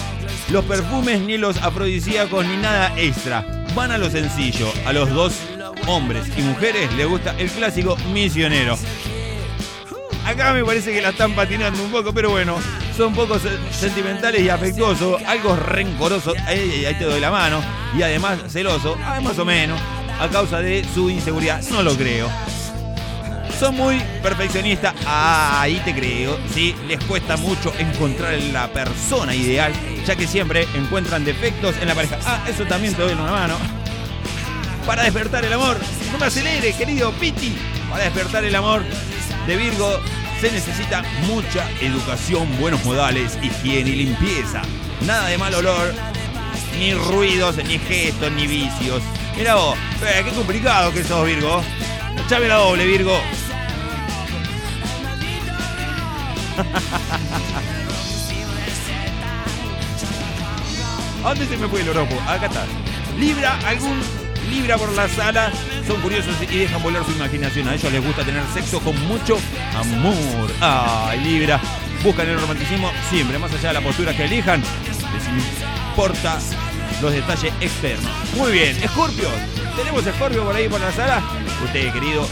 los 0.50 0.64
perfumes, 0.66 1.20
ni 1.22 1.38
los 1.38 1.58
afrodisíacos, 1.58 2.46
ni 2.46 2.58
nada 2.58 2.94
extra. 2.98 3.46
Van 3.76 3.92
a 3.92 3.98
lo 3.98 4.10
sencillo. 4.10 4.72
A 4.86 4.94
los 4.94 5.10
dos 5.10 5.34
hombres 5.88 6.26
y 6.38 6.42
mujeres 6.42 6.94
les 6.94 7.08
gusta 7.08 7.34
el 7.38 7.50
clásico 7.50 7.98
misionero. 8.14 8.78
Acá 10.26 10.54
me 10.54 10.64
parece 10.64 10.94
que 10.94 11.02
la 11.02 11.10
están 11.10 11.34
patinando 11.34 11.82
un 11.84 11.92
poco, 11.92 12.14
pero 12.14 12.30
bueno, 12.30 12.58
son 12.96 13.14
poco 13.14 13.40
se- 13.40 13.58
sentimentales 13.74 14.42
y 14.42 14.50
afectuosos, 14.50 15.20
algo 15.24 15.56
rencorosos, 15.56 16.36
ahí, 16.46 16.86
ahí 16.86 16.94
te 16.94 17.06
doy 17.06 17.20
la 17.20 17.32
mano, 17.32 17.60
y 17.98 18.04
además 18.04 18.38
celoso, 18.48 18.96
ah, 19.04 19.20
más 19.20 19.40
o 19.40 19.46
menos, 19.46 19.80
a 20.20 20.28
causa 20.30 20.60
de 20.60 20.86
su 20.94 21.10
inseguridad, 21.10 21.62
no 21.72 21.82
lo 21.82 21.96
creo. 21.98 22.30
Son 23.62 23.78
muy 23.78 24.02
perfeccionistas, 24.24 24.96
ah, 25.06 25.62
ahí 25.62 25.80
te 25.86 25.94
creo, 25.94 26.36
sí, 26.52 26.74
les 26.88 27.00
cuesta 27.04 27.38
mucho 27.38 27.72
encontrar 27.78 28.34
la 28.52 28.68
persona 28.68 29.36
ideal, 29.36 29.72
ya 30.04 30.16
que 30.16 30.26
siempre 30.26 30.68
encuentran 30.74 31.24
defectos 31.24 31.76
en 31.80 31.88
la 31.88 31.94
pareja. 31.94 32.18
Ah, 32.26 32.44
eso 32.50 32.66
también 32.66 32.96
te 32.96 33.04
doy 33.04 33.14
una 33.14 33.30
mano. 33.30 33.58
Para 34.84 35.04
despertar 35.04 35.46
el 35.46 35.54
amor, 35.54 35.78
no 36.12 36.18
me 36.18 36.26
acelere, 36.26 36.74
querido 36.74 37.12
Piti. 37.12 37.56
Para 37.92 38.06
despertar 38.06 38.44
el 38.46 38.56
amor 38.56 38.84
de 39.46 39.56
Virgo 39.56 40.00
se 40.40 40.52
necesita 40.52 41.04
mucha 41.28 41.70
educación, 41.82 42.48
buenos 42.60 42.84
modales, 42.84 43.38
higiene 43.44 43.92
y 43.92 43.96
limpieza. 44.06 44.64
Nada 45.06 45.28
de 45.28 45.38
mal 45.38 45.54
olor, 45.54 45.94
ni 46.80 46.96
ruidos, 46.96 47.58
ni 47.58 47.78
gestos, 47.78 48.32
ni 48.32 48.48
vicios. 48.48 49.04
Mira 49.38 49.54
vos, 49.54 49.78
eh, 50.02 50.24
qué 50.26 50.32
complicado 50.32 50.92
que 50.92 51.04
sos, 51.04 51.28
Virgo. 51.28 51.62
Echame 52.26 52.48
la 52.48 52.56
doble, 52.56 52.88
Virgo. 52.88 53.22
¿A 61.24 61.30
dónde 61.30 61.46
se 61.46 61.56
me 61.58 61.68
fue 61.68 61.82
el 61.82 61.90
oropo? 61.90 62.16
Acá 62.28 62.48
está. 62.48 62.66
Libra, 63.18 63.60
algún 63.68 64.02
Libra 64.50 64.78
por 64.78 64.92
la 64.94 65.08
sala. 65.08 65.52
Son 65.88 66.02
curiosos 66.02 66.34
y 66.42 66.58
dejan 66.58 66.82
volar 66.82 67.06
su 67.06 67.12
imaginación. 67.12 67.68
A 67.68 67.76
ellos 67.76 67.92
les 67.92 68.04
gusta 68.04 68.24
tener 68.24 68.44
sexo 68.54 68.80
con 68.82 69.00
mucho 69.08 69.38
amor. 69.76 70.52
Ay, 70.60 71.20
Libra. 71.22 71.60
Buscan 72.04 72.28
el 72.28 72.40
romanticismo 72.40 72.92
siempre, 73.10 73.38
más 73.38 73.54
allá 73.54 73.70
de 73.70 73.74
la 73.76 73.82
postura 73.82 74.16
que 74.16 74.26
elijan. 74.26 74.62
Les 74.62 75.28
importa 75.28 76.40
los 77.02 77.14
detalles 77.14 77.54
externos. 77.62 78.12
Muy 78.36 78.52
bien, 78.52 78.76
Escorpio. 78.84 79.30
¿Tenemos 79.76 80.06
Escorpio 80.06 80.44
por 80.44 80.56
ahí 80.56 80.68
por 80.68 80.82
la 80.82 80.92
sala? 80.92 81.22
Usted, 81.64 81.94
querido. 81.94 82.28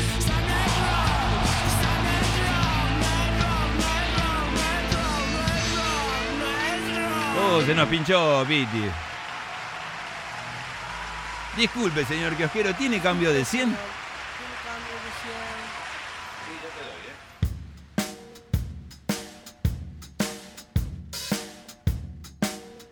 Oh, 7.52 7.62
se 7.64 7.74
nos 7.74 7.89
pinchó, 7.89 8.45
Piti. 8.47 8.84
Disculpe, 11.58 12.06
señor 12.06 12.36
kiosquero, 12.36 12.76
¿tiene 12.76 13.00
cambio 13.00 13.34
de 13.34 13.43
100? 13.43 13.76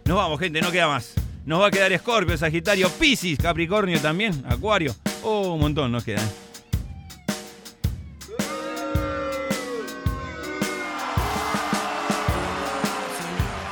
Nos 0.06 0.18
vamos, 0.18 0.40
gente, 0.40 0.60
no 0.62 0.72
queda 0.72 0.88
más. 0.88 1.14
Nos 1.46 1.62
va 1.62 1.68
a 1.68 1.72
quedar 1.72 1.92
Escorpio, 1.92 2.36
Sagitario, 2.36 2.90
Piscis, 2.90 3.38
Capricornio 3.38 4.00
también, 4.02 4.44
Acuario. 4.50 4.96
Oh, 5.22 5.54
un 5.54 5.60
montón 5.60 5.92
nos 5.92 6.04
quedan. 6.04 6.47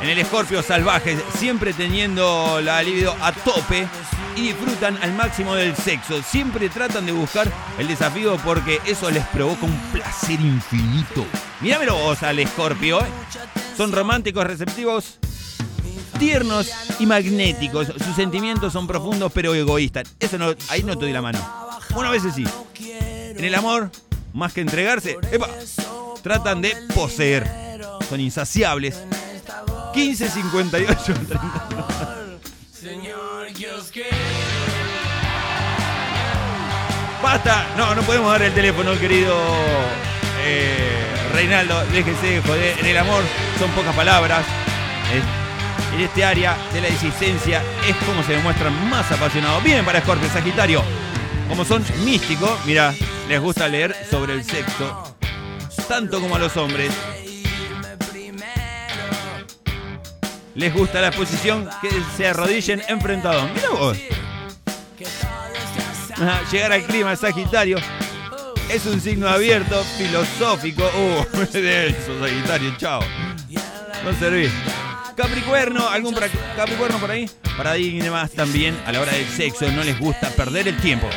En 0.05 0.11
el 0.11 0.19
Escorpio 0.19 0.61
salvaje, 0.61 1.17
siempre 1.39 1.73
teniendo 1.73 2.61
la 2.61 2.83
libido 2.83 3.15
a 3.21 3.31
tope 3.31 3.87
y 4.35 4.41
disfrutan 4.41 4.99
al 5.01 5.13
máximo 5.13 5.55
del 5.55 5.75
sexo. 5.75 6.21
Siempre 6.21 6.69
tratan 6.69 7.07
de 7.07 7.11
buscar 7.11 7.51
el 7.79 7.87
desafío 7.87 8.37
porque 8.45 8.79
eso 8.85 9.09
les 9.09 9.25
provoca 9.29 9.65
un 9.65 9.75
placer 9.91 10.39
infinito. 10.39 11.25
Míramelo 11.59 11.95
vos 11.95 12.21
al 12.21 12.37
Escorpio. 12.37 13.01
¿eh? 13.01 13.07
Son 13.75 13.91
románticos, 13.91 14.45
receptivos, 14.45 15.17
tiernos 16.19 16.69
y 16.99 17.07
magnéticos. 17.07 17.87
Sus 17.87 18.15
sentimientos 18.15 18.73
son 18.73 18.85
profundos 18.85 19.31
pero 19.33 19.55
egoístas. 19.55 20.03
Eso 20.19 20.37
no, 20.37 20.53
ahí 20.69 20.83
no 20.83 20.95
te 20.99 21.05
doy 21.05 21.13
la 21.13 21.23
mano. 21.23 21.39
Bueno, 21.95 22.09
a 22.09 22.11
veces 22.11 22.35
sí. 22.35 22.45
En 22.79 23.43
el 23.43 23.55
amor, 23.55 23.89
más 24.33 24.53
que 24.53 24.61
entregarse, 24.61 25.17
tratan 26.21 26.61
de 26.61 26.77
poseer. 26.93 27.49
Son 28.07 28.19
insaciables. 28.19 29.01
15, 29.95 30.29
58, 30.29 31.13
30. 31.13 31.39
Basta, 37.23 37.65
no, 37.77 37.95
no 37.95 38.01
podemos 38.01 38.29
dar 38.29 38.41
el 38.41 38.53
teléfono, 38.53 38.99
querido 38.99 39.33
eh, 40.43 41.01
Reinaldo. 41.33 41.81
Déjese 41.93 42.27
de 42.27 42.41
joder. 42.41 42.77
En 42.79 42.85
el 42.87 42.97
amor 42.97 43.23
son 43.57 43.71
pocas 43.71 43.95
palabras. 43.95 44.45
Eh, 45.13 45.21
en 45.95 46.01
este 46.01 46.25
área 46.25 46.57
de 46.73 46.81
la 46.81 46.89
existencia 46.89 47.63
es 47.87 47.95
como 48.05 48.21
se 48.23 48.33
demuestran 48.33 48.89
más 48.89 49.09
apasionados. 49.13 49.63
Bien 49.63 49.85
para 49.85 50.01
Scorpio, 50.01 50.27
Sagitario. 50.29 50.83
Como 51.47 51.63
son 51.63 51.81
místicos, 52.03 52.51
mira, 52.65 52.93
les 53.29 53.39
gusta 53.39 53.69
leer 53.69 53.95
sobre 54.11 54.33
el 54.33 54.43
sexo, 54.43 55.15
tanto 55.87 56.19
como 56.19 56.35
a 56.35 56.39
los 56.39 56.57
hombres. 56.57 56.91
Les 60.55 60.73
gusta 60.73 61.01
la 61.01 61.11
posición 61.11 61.69
que 61.81 61.89
se 62.15 62.27
arrodillen 62.27 62.81
enfrentados. 62.87 63.51
Mira 63.53 63.69
vos. 63.69 63.97
Llegar 66.51 66.71
al 66.71 66.83
clima 66.83 67.15
Sagitario 67.15 67.77
es 68.69 68.85
un 68.85 69.01
signo 69.01 69.27
abierto, 69.27 69.83
filosófico. 69.97 70.83
Uh, 70.83 71.39
de 71.53 71.87
eso, 71.87 72.19
Sagitario, 72.19 72.73
chao. 72.77 73.01
No 74.03 74.13
servís. 74.13 74.51
Capricornio, 75.15 75.89
¿algún 75.89 76.15
Capricornio 76.55 76.99
por 76.99 77.11
ahí? 77.11 77.29
Paradigmas 77.57 78.31
también 78.31 78.77
a 78.85 78.91
la 78.91 79.01
hora 79.01 79.13
del 79.13 79.27
sexo, 79.27 79.69
no 79.71 79.83
les 79.83 79.97
gusta 79.99 80.29
perder 80.29 80.67
el 80.67 80.77
tiempo. 80.77 81.09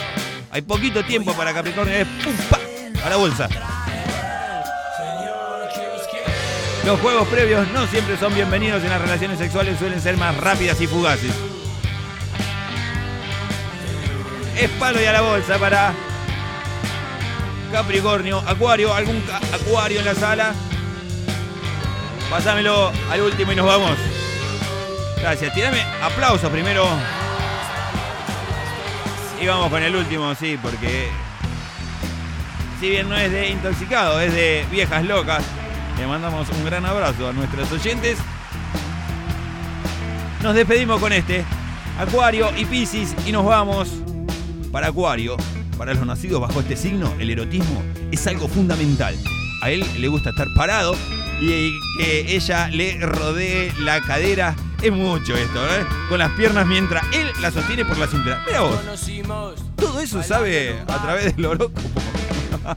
Hay 0.50 0.62
poquito 0.62 1.04
tiempo 1.04 1.32
para 1.34 1.52
Capricornio, 1.52 1.94
es 1.94 2.06
pum, 2.24 2.34
pa, 2.48 2.58
a 3.04 3.10
la 3.10 3.16
bolsa. 3.16 3.48
Los 6.88 7.00
juegos 7.00 7.28
previos 7.28 7.68
no 7.74 7.86
siempre 7.86 8.16
son 8.16 8.34
bienvenidos 8.34 8.82
en 8.82 8.88
las 8.88 8.98
relaciones 8.98 9.38
sexuales, 9.38 9.78
suelen 9.78 10.00
ser 10.00 10.16
más 10.16 10.34
rápidas 10.38 10.80
y 10.80 10.86
fugaces. 10.86 11.34
Es 14.56 14.70
palo 14.70 14.98
y 14.98 15.04
a 15.04 15.12
la 15.12 15.20
bolsa 15.20 15.58
para 15.58 15.92
Capricornio, 17.70 18.38
Acuario, 18.38 18.94
algún 18.94 19.22
Acuario 19.52 19.98
en 19.98 20.06
la 20.06 20.14
sala. 20.14 20.54
Pásamelo 22.30 22.90
al 23.10 23.20
último 23.20 23.52
y 23.52 23.56
nos 23.56 23.66
vamos. 23.66 23.98
Gracias. 25.20 25.52
Tirame 25.52 25.82
aplausos 26.02 26.48
primero. 26.48 26.88
Y 29.42 29.46
vamos 29.46 29.68
con 29.68 29.82
el 29.82 29.94
último, 29.94 30.34
sí, 30.34 30.58
porque 30.62 31.10
si 32.80 32.88
bien 32.88 33.10
no 33.10 33.16
es 33.18 33.30
de 33.30 33.50
intoxicado, 33.50 34.18
es 34.22 34.32
de 34.32 34.64
viejas 34.70 35.04
locas. 35.04 35.44
Le 35.98 36.06
mandamos 36.06 36.48
un 36.50 36.64
gran 36.64 36.86
abrazo 36.86 37.28
a 37.28 37.32
nuestros 37.32 37.72
oyentes. 37.72 38.18
Nos 40.42 40.54
despedimos 40.54 41.00
con 41.00 41.12
este. 41.12 41.44
Acuario 41.98 42.56
y 42.56 42.64
Piscis 42.64 43.14
y 43.26 43.32
nos 43.32 43.44
vamos. 43.44 43.90
Para 44.70 44.88
Acuario, 44.88 45.36
para 45.76 45.94
los 45.94 46.06
nacidos 46.06 46.40
bajo 46.40 46.60
este 46.60 46.76
signo, 46.76 47.12
el 47.18 47.30
erotismo 47.30 47.82
es 48.12 48.26
algo 48.26 48.46
fundamental. 48.46 49.16
A 49.62 49.70
él 49.70 49.84
le 49.98 50.08
gusta 50.08 50.30
estar 50.30 50.46
parado 50.54 50.94
y 51.40 51.72
que 51.98 52.36
ella 52.36 52.68
le 52.68 53.00
rodee 53.00 53.72
la 53.80 54.00
cadera. 54.00 54.54
Es 54.80 54.92
mucho 54.92 55.34
esto, 55.34 55.66
¿eh? 55.66 55.84
Con 56.08 56.20
las 56.20 56.30
piernas 56.32 56.64
mientras 56.66 57.04
él 57.12 57.26
la 57.40 57.50
sostiene 57.50 57.84
por 57.84 57.98
la 57.98 58.06
cintura. 58.06 58.44
Mira 58.46 58.60
vos, 58.60 58.78
todo 59.74 60.00
eso 60.00 60.22
sabe 60.22 60.78
a 60.86 61.02
través 61.02 61.34
del 61.34 61.46
horóscopo. 61.46 62.00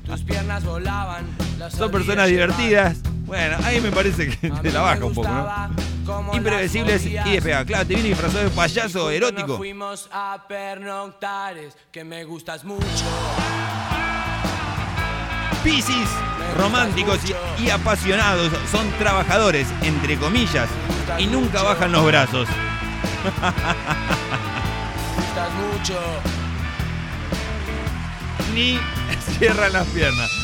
Tus 0.08 0.22
piernas 0.22 0.64
volaban. 0.64 1.51
Son 1.70 1.92
personas 1.92 2.28
divertidas. 2.28 2.98
Bueno, 3.26 3.58
ahí 3.64 3.80
me 3.80 3.92
parece 3.92 4.30
que 4.30 4.50
te 4.50 4.72
la 4.72 4.82
baja 4.82 5.06
un 5.06 5.14
poco, 5.14 5.30
¿no? 5.30 6.34
Imprevisibles 6.34 7.06
y 7.06 7.14
despegadas. 7.14 7.66
Claro, 7.66 7.86
te 7.88 7.94
viene 7.94 8.10
disfrazado 8.10 8.44
de 8.44 8.50
payaso 8.50 9.10
erótico. 9.10 9.58
Fuimos 9.58 10.10
a 10.12 10.44
pernoctar, 10.48 11.58
es 11.58 11.78
que 11.92 12.04
me 12.04 12.24
gustas 12.24 12.64
mucho. 12.64 12.86
Piscis, 15.64 16.10
románticos 16.58 17.20
y, 17.60 17.64
y 17.64 17.70
apasionados, 17.70 18.52
son 18.72 18.90
trabajadores, 18.98 19.68
entre 19.84 20.18
comillas, 20.18 20.68
y 21.20 21.28
nunca 21.28 21.62
bajan 21.62 21.92
los 21.92 22.04
brazos. 22.06 22.48
Gustas 25.16 25.50
mucho. 25.54 26.00
Ni 28.56 28.80
cierran 29.38 29.72
las 29.72 29.88
piernas. 29.88 30.41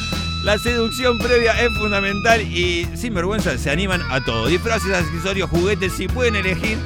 La 0.48 0.58
seducción 0.58 1.20
previa 1.20 1.62
es 1.62 1.74
fundamental 1.78 2.42
y 2.42 2.88
sin 2.96 3.14
vergüenza 3.14 3.58
se 3.58 3.70
animan 3.70 4.02
a 4.10 4.24
todo. 4.24 4.48
Disfraces, 4.48 4.94
accesorios, 4.94 5.50
juguetes, 5.50 5.92
si 5.92 6.08
pueden 6.08 6.38
elegir. 6.38 6.78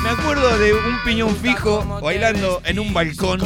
Me 0.00 0.10
acuerdo 0.10 0.56
de 0.58 0.74
un 0.74 1.02
piñón 1.04 1.34
fijo 1.34 1.84
bailando 2.00 2.62
en 2.64 2.78
un 2.78 2.94
balcón 2.94 3.40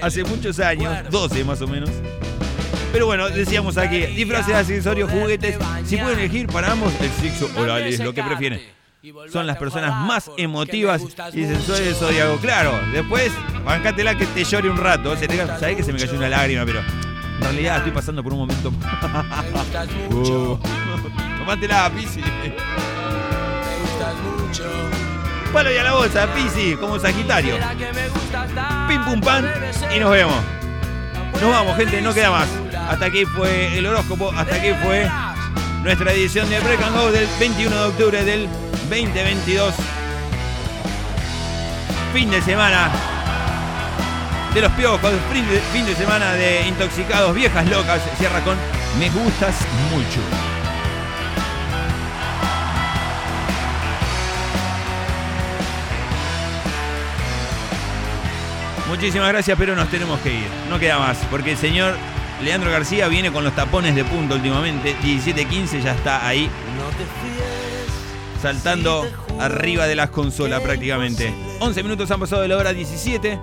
hace 0.00 0.24
muchos 0.24 0.58
años, 0.58 1.10
12 1.10 1.44
más 1.44 1.60
o 1.60 1.66
menos. 1.66 1.90
Pero 2.90 3.04
bueno, 3.04 3.28
decíamos 3.28 3.76
aquí, 3.76 4.06
disfraces, 4.06 4.54
accesorios, 4.54 5.10
juguetes. 5.10 5.58
Si 5.84 5.98
pueden 5.98 6.20
elegir 6.20 6.46
para 6.46 6.72
ambos, 6.72 6.90
el 7.02 7.10
sexo 7.10 7.50
oral 7.60 7.82
es 7.82 8.00
lo 8.00 8.14
que 8.14 8.22
prefieren. 8.22 8.62
Son 9.32 9.46
las 9.46 9.56
personas 9.56 9.94
más 10.06 10.30
emotivas 10.36 11.00
y 11.32 11.44
sensuales 11.44 11.84
del 11.84 11.94
zodiaco. 11.94 12.36
Claro, 12.38 12.72
después, 12.92 13.30
bancátela 13.64 14.16
que 14.16 14.26
te 14.26 14.42
llore 14.44 14.68
un 14.70 14.76
rato. 14.78 15.14
Te, 15.16 15.28
ca- 15.28 15.58
sabés 15.58 15.76
que 15.76 15.82
se 15.84 15.92
me 15.92 15.98
cayó 15.98 16.14
una 16.16 16.28
lágrima, 16.28 16.64
pero 16.64 16.80
en 16.80 17.40
realidad 17.40 17.76
estoy 17.78 17.92
pasando 17.92 18.22
por 18.22 18.32
un 18.32 18.40
momento. 18.40 18.72
Uh. 20.10 20.58
Tomátela, 21.38 21.90
Pisi. 21.90 22.20
Palo 25.52 25.72
y 25.72 25.76
a 25.76 25.82
la 25.84 25.92
bolsa, 25.92 26.26
Pisi, 26.34 26.74
como 26.76 26.98
Sagitario. 26.98 27.56
Pim 28.88 29.04
pum 29.04 29.20
pan 29.20 29.48
y 29.94 30.00
nos 30.00 30.10
vemos. 30.10 30.36
Nos 31.40 31.50
vamos, 31.50 31.76
gente, 31.76 32.00
no 32.02 32.12
queda 32.12 32.30
más. 32.30 32.48
Hasta 32.88 33.06
aquí 33.06 33.24
fue 33.24 33.78
el 33.78 33.86
horóscopo, 33.86 34.32
hasta 34.32 34.56
aquí 34.56 34.70
fue 34.82 35.08
nuestra 35.82 36.12
edición 36.12 36.48
de 36.50 36.58
Break 36.60 36.82
and 36.82 36.96
Go 36.96 37.12
del 37.12 37.28
21 37.38 37.74
de 37.76 37.84
octubre 37.88 38.24
del 38.24 38.48
2022. 38.88 39.74
Fin 42.12 42.30
de 42.30 42.40
semana 42.40 42.90
de 44.54 44.60
los 44.60 44.72
piojos, 44.72 45.12
fin 45.32 45.46
de, 45.48 45.60
fin 45.72 45.84
de 45.84 45.94
semana 45.94 46.32
de 46.32 46.66
intoxicados, 46.68 47.34
viejas 47.34 47.68
locas. 47.68 48.00
Cierra 48.18 48.40
con 48.40 48.56
Me 48.98 49.10
gustas 49.10 49.56
mucho. 49.90 50.20
Muchísimas 58.88 59.28
gracias, 59.28 59.58
pero 59.58 59.74
nos 59.74 59.88
tenemos 59.88 60.20
que 60.20 60.32
ir. 60.32 60.48
No 60.70 60.78
queda 60.78 60.98
más, 60.98 61.18
porque 61.30 61.52
el 61.52 61.58
señor 61.58 61.96
Leandro 62.42 62.70
García 62.70 63.08
viene 63.08 63.32
con 63.32 63.42
los 63.42 63.54
tapones 63.54 63.94
de 63.94 64.04
punto 64.04 64.36
últimamente. 64.36 64.96
17-15 65.02 65.82
ya 65.82 65.92
está 65.92 66.26
ahí. 66.26 66.48
Saltando 68.40 69.06
arriba 69.40 69.86
de 69.86 69.96
las 69.96 70.10
consolas 70.10 70.60
prácticamente. 70.60 71.34
11 71.60 71.82
minutos 71.82 72.10
han 72.10 72.20
pasado 72.20 72.42
de 72.42 72.48
la 72.48 72.56
hora 72.56 72.72
17. 72.72 73.38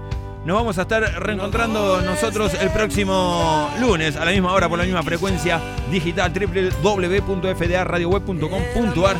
Nos 0.45 0.57
vamos 0.57 0.77
a 0.77 0.83
estar 0.83 1.01
reencontrando 1.23 2.01
nosotros 2.01 2.53
el 2.59 2.69
próximo 2.69 3.71
lunes 3.79 4.17
a 4.17 4.25
la 4.25 4.31
misma 4.31 4.51
hora 4.51 4.67
por 4.67 4.77
la 4.77 4.83
misma 4.83 5.01
frecuencia 5.01 5.61
digital 5.89 6.33
www.fdaradioweb.com.ar 6.33 9.15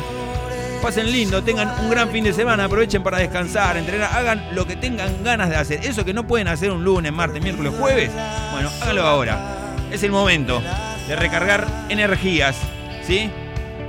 Pasen 0.82 1.10
lindo, 1.10 1.42
tengan 1.42 1.80
un 1.80 1.88
gran 1.88 2.10
fin 2.10 2.24
de 2.24 2.34
semana, 2.34 2.66
aprovechen 2.66 3.02
para 3.02 3.16
descansar, 3.16 3.78
entrenar, 3.78 4.12
hagan 4.12 4.54
lo 4.54 4.66
que 4.66 4.76
tengan 4.76 5.24
ganas 5.24 5.48
de 5.48 5.56
hacer. 5.56 5.80
Eso 5.82 6.04
que 6.04 6.12
no 6.12 6.26
pueden 6.26 6.46
hacer 6.46 6.70
un 6.70 6.84
lunes, 6.84 7.10
martes, 7.10 7.42
miércoles, 7.42 7.72
jueves, 7.78 8.10
bueno, 8.52 8.68
háganlo 8.82 9.06
ahora. 9.06 9.38
Es 9.90 10.02
el 10.02 10.12
momento 10.12 10.60
de 11.08 11.16
recargar 11.16 11.66
energías, 11.88 12.54
¿sí? 13.02 13.30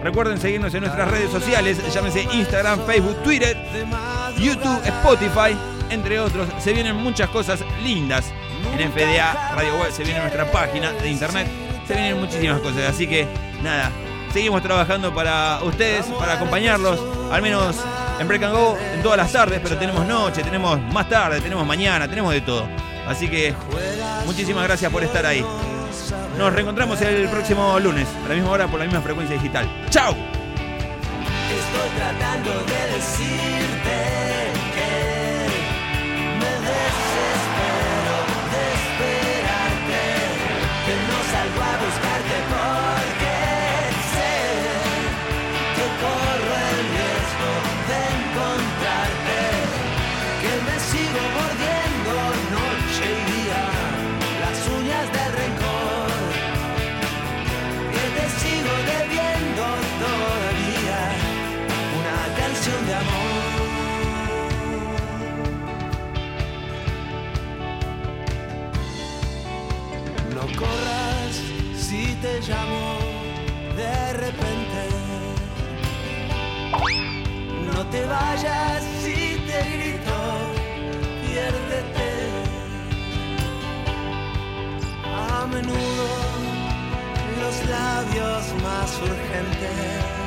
Recuerden 0.05 0.39
seguirnos 0.39 0.71
en 0.75 0.81
nuestras 0.81 1.09
redes 1.09 1.31
sociales, 1.31 1.79
llámese 1.91 2.27
Instagram, 2.31 2.85
Facebook, 2.85 3.23
Twitter, 3.23 3.57
YouTube, 4.37 4.79
Spotify, 4.85 5.57
entre 5.89 6.19
otros. 6.19 6.47
Se 6.59 6.73
vienen 6.73 6.95
muchas 6.95 7.27
cosas 7.31 7.61
lindas 7.83 8.31
en 8.77 8.91
FDA 8.91 9.55
Radio 9.55 9.79
Web, 9.79 9.91
se 9.91 10.03
viene 10.03 10.19
nuestra 10.19 10.45
página 10.51 10.91
de 10.91 11.09
internet, 11.09 11.47
se 11.87 11.95
vienen 11.95 12.19
muchísimas 12.19 12.59
cosas. 12.59 12.83
Así 12.87 13.07
que 13.07 13.27
nada, 13.63 13.91
seguimos 14.31 14.61
trabajando 14.61 15.11
para 15.11 15.63
ustedes, 15.63 16.05
para 16.19 16.33
acompañarlos, 16.33 16.99
al 17.31 17.41
menos 17.41 17.75
en 18.19 18.27
Break 18.27 18.43
and 18.43 18.53
Go 18.53 18.77
en 18.93 19.01
todas 19.01 19.17
las 19.17 19.31
tardes, 19.31 19.59
pero 19.59 19.75
tenemos 19.75 20.05
noche, 20.05 20.43
tenemos 20.43 20.79
más 20.93 21.09
tarde, 21.09 21.41
tenemos 21.41 21.65
mañana, 21.65 22.07
tenemos 22.07 22.31
de 22.31 22.41
todo. 22.41 22.67
Así 23.07 23.27
que 23.27 23.55
muchísimas 24.27 24.65
gracias 24.65 24.91
por 24.91 25.03
estar 25.03 25.25
ahí. 25.25 25.43
Nos 26.37 26.53
reencontramos 26.53 27.01
el 27.01 27.29
próximo 27.29 27.79
lunes, 27.79 28.07
a 28.25 28.29
la 28.29 28.35
misma 28.35 28.51
hora, 28.51 28.67
por 28.67 28.79
la 28.79 28.85
misma 28.85 29.01
frecuencia 29.01 29.35
digital. 29.37 29.65
¡Chao! 29.89 30.11
Estoy 30.11 31.89
tratando 31.97 32.51
de 32.51 32.95
decirte 32.95 34.44
llamo 72.47 72.99
de 73.75 74.13
repente. 74.13 74.81
No 77.65 77.85
te 77.87 78.05
vayas 78.05 78.83
si 79.01 79.41
te 79.47 79.59
grito, 79.73 80.17
piérdete. 81.21 82.11
A 85.05 85.45
menudo 85.47 86.07
los 87.41 87.55
labios 87.69 88.43
más 88.63 88.89
urgentes 89.01 90.25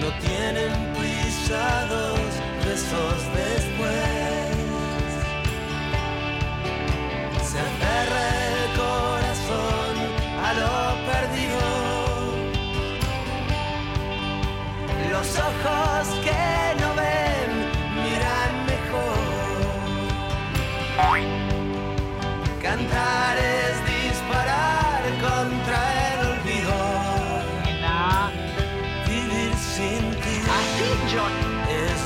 no 0.00 0.08
tienen 0.26 0.72
pisados 0.94 2.20
besos 2.64 3.18
después. 3.34 4.42
Se 7.50 7.58
aferra 7.58 8.22
el 8.48 8.76
corazón 8.76 9.01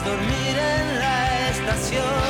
dormir 0.06 0.56
en 0.56 0.98
la 1.00 1.50
estación. 1.50 2.25